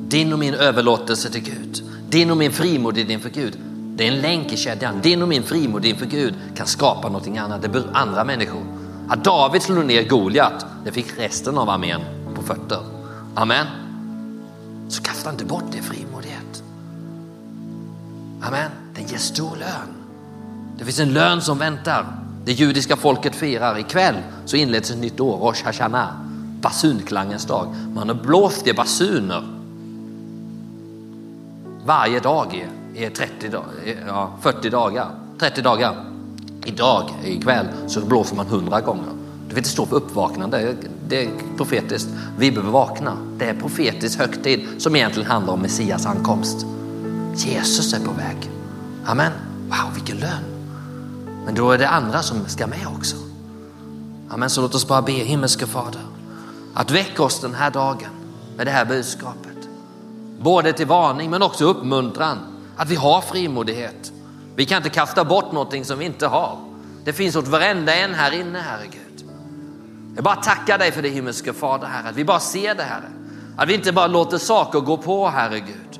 [0.08, 3.58] din och min överlåtelse till Gud, din och min frimodighet inför Gud,
[4.00, 5.02] det är en länk i kedjan.
[5.02, 7.62] Din och min frimodighet inför Gud kan skapa någonting annat.
[7.62, 8.64] Det beror andra människor.
[9.10, 12.02] Att David slog ner Goliat, det fick resten av armén
[12.36, 12.80] på fötter.
[13.36, 13.66] Amen.
[14.90, 16.64] Så kasta inte bort det frimodighet.
[18.42, 18.72] Amen.
[18.96, 19.96] Den ger stor lön.
[20.78, 22.06] Det finns en lön som väntar.
[22.46, 23.80] Det judiska folket firar.
[23.80, 26.10] Ikväll så inleds ett nytt år, Rosh Hashanah,
[26.62, 27.76] basunklangens dag.
[27.96, 29.44] Man har blåst i basuner
[31.86, 32.70] varje dag
[33.06, 33.52] är 30,
[34.08, 35.08] ja, 40 dagar,
[35.40, 36.06] 30 dagar.
[36.66, 39.10] Idag, ikväll, så blåser man 100 gånger.
[39.50, 40.76] Du vet, det står för uppvaknande.
[41.08, 42.10] Det är profetiskt.
[42.38, 43.18] Vi behöver vakna.
[43.38, 46.66] Det är profetisk högtid som egentligen handlar om Messias ankomst.
[47.36, 48.52] Jesus är på väg.
[49.06, 49.32] Amen.
[49.68, 50.44] Wow, vilken lön.
[51.46, 53.16] Men då är det andra som ska med också.
[54.30, 56.02] Amen, så låt oss bara be himmelske Fader
[56.74, 58.10] att väcka oss den här dagen
[58.58, 59.70] med det här budskapet.
[60.40, 62.38] Både till varning men också uppmuntran
[62.80, 64.12] att vi har frimodighet.
[64.56, 66.58] Vi kan inte kasta bort någonting som vi inte har.
[67.04, 69.30] Det finns åt varenda en här inne, Herre Gud.
[70.16, 73.10] Jag bara tackar dig för det himmelska Fader, Herre, att vi bara ser det, Herre.
[73.58, 76.00] Att vi inte bara låter saker gå på, Herre Gud.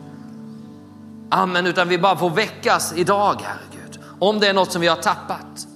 [1.30, 4.00] Amen, utan vi bara får väckas idag, Herre Gud.
[4.20, 5.68] Om det är något som vi har tappat.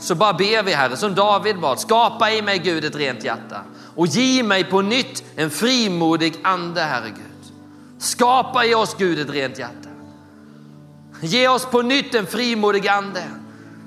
[0.00, 3.60] Så bara ber vi, Herre, som David bad, skapa i mig Gud ett rent hjärta
[3.96, 7.25] och ge mig på nytt en frimodig ande, Herre Gud.
[7.98, 9.88] Skapa i oss Gud ett rent hjärta.
[11.20, 13.24] Ge oss på nytt en frimodig ande.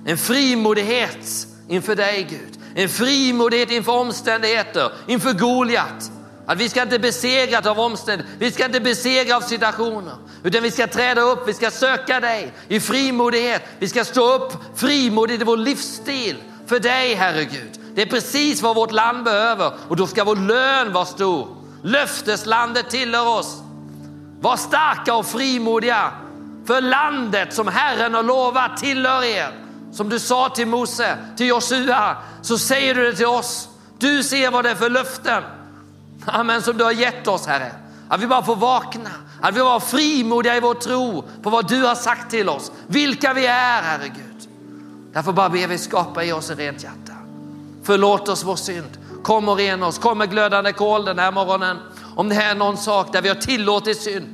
[0.06, 2.60] En frimodighet inför dig Gud.
[2.76, 6.12] En frimodighet inför omständigheter, inför Goliat.
[6.46, 10.16] Att vi ska inte besegras av omständigheter, vi ska inte besegra av situationer.
[10.44, 13.62] Utan vi ska träda upp, vi ska söka dig i frimodighet.
[13.80, 16.36] Vi ska stå upp frimodigt i vår livsstil
[16.68, 17.80] för dig Herre Gud.
[17.96, 21.48] Det är precis vad vårt land behöver och då ska vår lön vara stor.
[21.84, 23.58] Löfteslandet tillhör oss.
[24.42, 26.12] Var starka och frimodiga
[26.66, 29.52] för landet som Herren har lovat tillhör er.
[29.92, 33.70] Som du sa till Mose, till Josua, så säger du det till oss.
[34.00, 35.44] Du ser vad det är för löften.
[36.26, 37.72] Amen, som du har gett oss Herre.
[38.10, 39.10] Att vi bara får vakna,
[39.42, 42.72] att vi var frimodiga i vår tro på vad du har sagt till oss.
[42.88, 44.50] Vilka vi är Herre Gud.
[45.14, 47.14] Därför bara ber vi skapa i oss ett rent hjärta.
[47.84, 48.98] Förlåt oss vår synd.
[49.24, 49.98] Kom och rena oss.
[49.98, 51.78] Kom med glödande kol den här morgonen.
[52.20, 54.28] Om det här är någon sak där vi har tillåtit synd.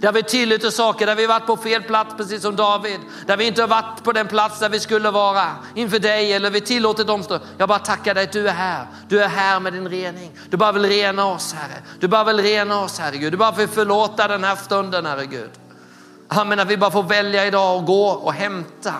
[0.00, 3.00] Där vi tillåter saker, där vi varit på fel plats precis som David.
[3.26, 6.50] Där vi inte har varit på den plats där vi skulle vara inför dig eller
[6.50, 7.24] vi tillåter dem.
[7.58, 8.86] Jag bara tackar dig att du är här.
[9.08, 10.32] Du är här med din rening.
[10.50, 11.82] Du bara vill rena oss Herre.
[12.00, 13.32] Du bara vill rena oss Herre Gud.
[13.32, 15.50] Du bara vill förlåta den här stunden Herre Gud.
[16.28, 18.94] Amen, att vi bara får välja idag och gå och hämta.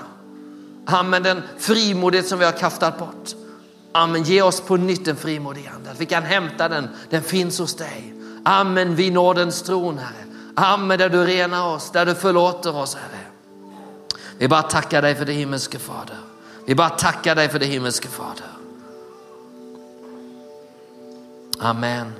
[0.86, 3.47] Amen, den frimodighet som vi har kastat bort.
[3.92, 5.90] Amen, ge oss på nytt en frimodig ande.
[5.90, 8.14] Att vi kan hämta den, den finns hos dig.
[8.44, 10.24] Amen, vi når den tron Herre.
[10.54, 13.24] Amen, där du renar oss, där du förlåter oss Herre.
[14.38, 16.18] Vi bara tackar dig för det himmelske Fader.
[16.64, 18.46] Vi bara tackar dig för det himmelske Fader.
[21.58, 22.12] Amen.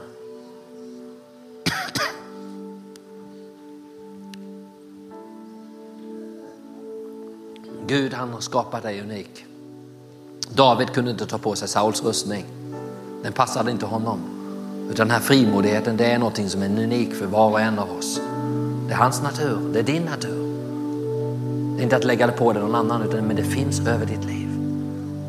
[7.87, 9.45] Gud han har skapat dig unik.
[10.59, 12.45] David kunde inte ta på sig Sauls rustning.
[13.23, 14.19] Den passade inte honom.
[14.91, 17.91] Utan den här frimodigheten det är någonting som är unik för var och en av
[17.99, 18.21] oss.
[18.89, 20.39] Det är hans natur, det är din natur.
[21.77, 24.07] Det är inte att lägga det på dig någon annan utan men det finns över
[24.07, 24.49] ditt liv.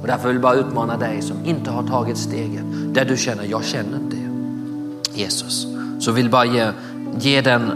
[0.02, 2.64] Och därför vill jag bara utmana dig som inte har tagit steget
[2.94, 4.18] där du känner, jag känner inte
[5.14, 5.68] Jesus.
[6.00, 6.72] Så vill bara ge,
[7.20, 7.72] ge den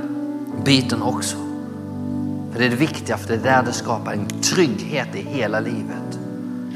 [0.65, 1.37] biten också.
[2.51, 5.59] För det är det viktiga, för det är där det skapar en trygghet i hela
[5.59, 6.02] livet.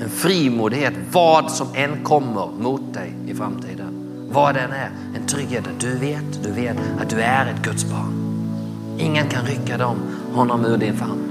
[0.01, 4.07] En frimodighet, vad som än kommer mot dig i framtiden.
[4.31, 5.63] Vad den är, en trygghet.
[5.79, 8.13] Du vet, du vet att du är ett Guds barn.
[8.97, 9.97] Ingen kan rycka dem,
[10.33, 11.23] honom ur din famn.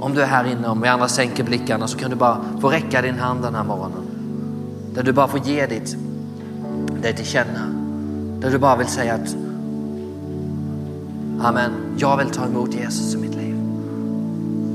[0.00, 2.68] Om du är här inne, om vi andra sänker blickarna så kan du bara få
[2.68, 4.02] räcka din hand den här morgonen.
[4.94, 5.96] Där du bara får ge ditt,
[7.02, 7.66] dig till känna.
[8.40, 9.36] Där du bara vill säga att
[11.40, 13.56] Amen, jag vill ta emot Jesus i mitt liv.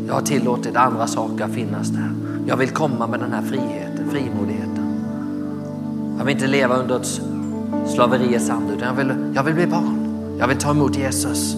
[0.07, 2.22] Jag har tillåtit andra saker att finnas där.
[2.45, 5.03] Jag vill komma med den här friheten, frimodigheten.
[6.17, 7.21] Jag vill inte leva under ett
[7.87, 9.99] slaveriets ande utan jag vill, jag vill bli barn.
[10.39, 11.55] Jag vill ta emot Jesus.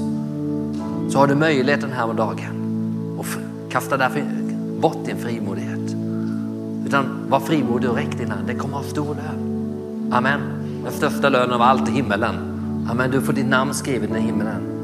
[1.10, 3.38] Så har du möjlighet den här dagen att
[3.72, 4.24] kasta därför
[4.82, 5.96] bort din frimodighet.
[6.86, 8.48] Utan var frimodig och räck din hand.
[8.48, 10.14] Det kommer ha stor lön.
[10.14, 10.42] Amen.
[10.84, 12.36] Den största lönen av allt i himmelen.
[12.90, 13.12] Amen.
[13.12, 14.75] Du får ditt namn skrivet i himmelen.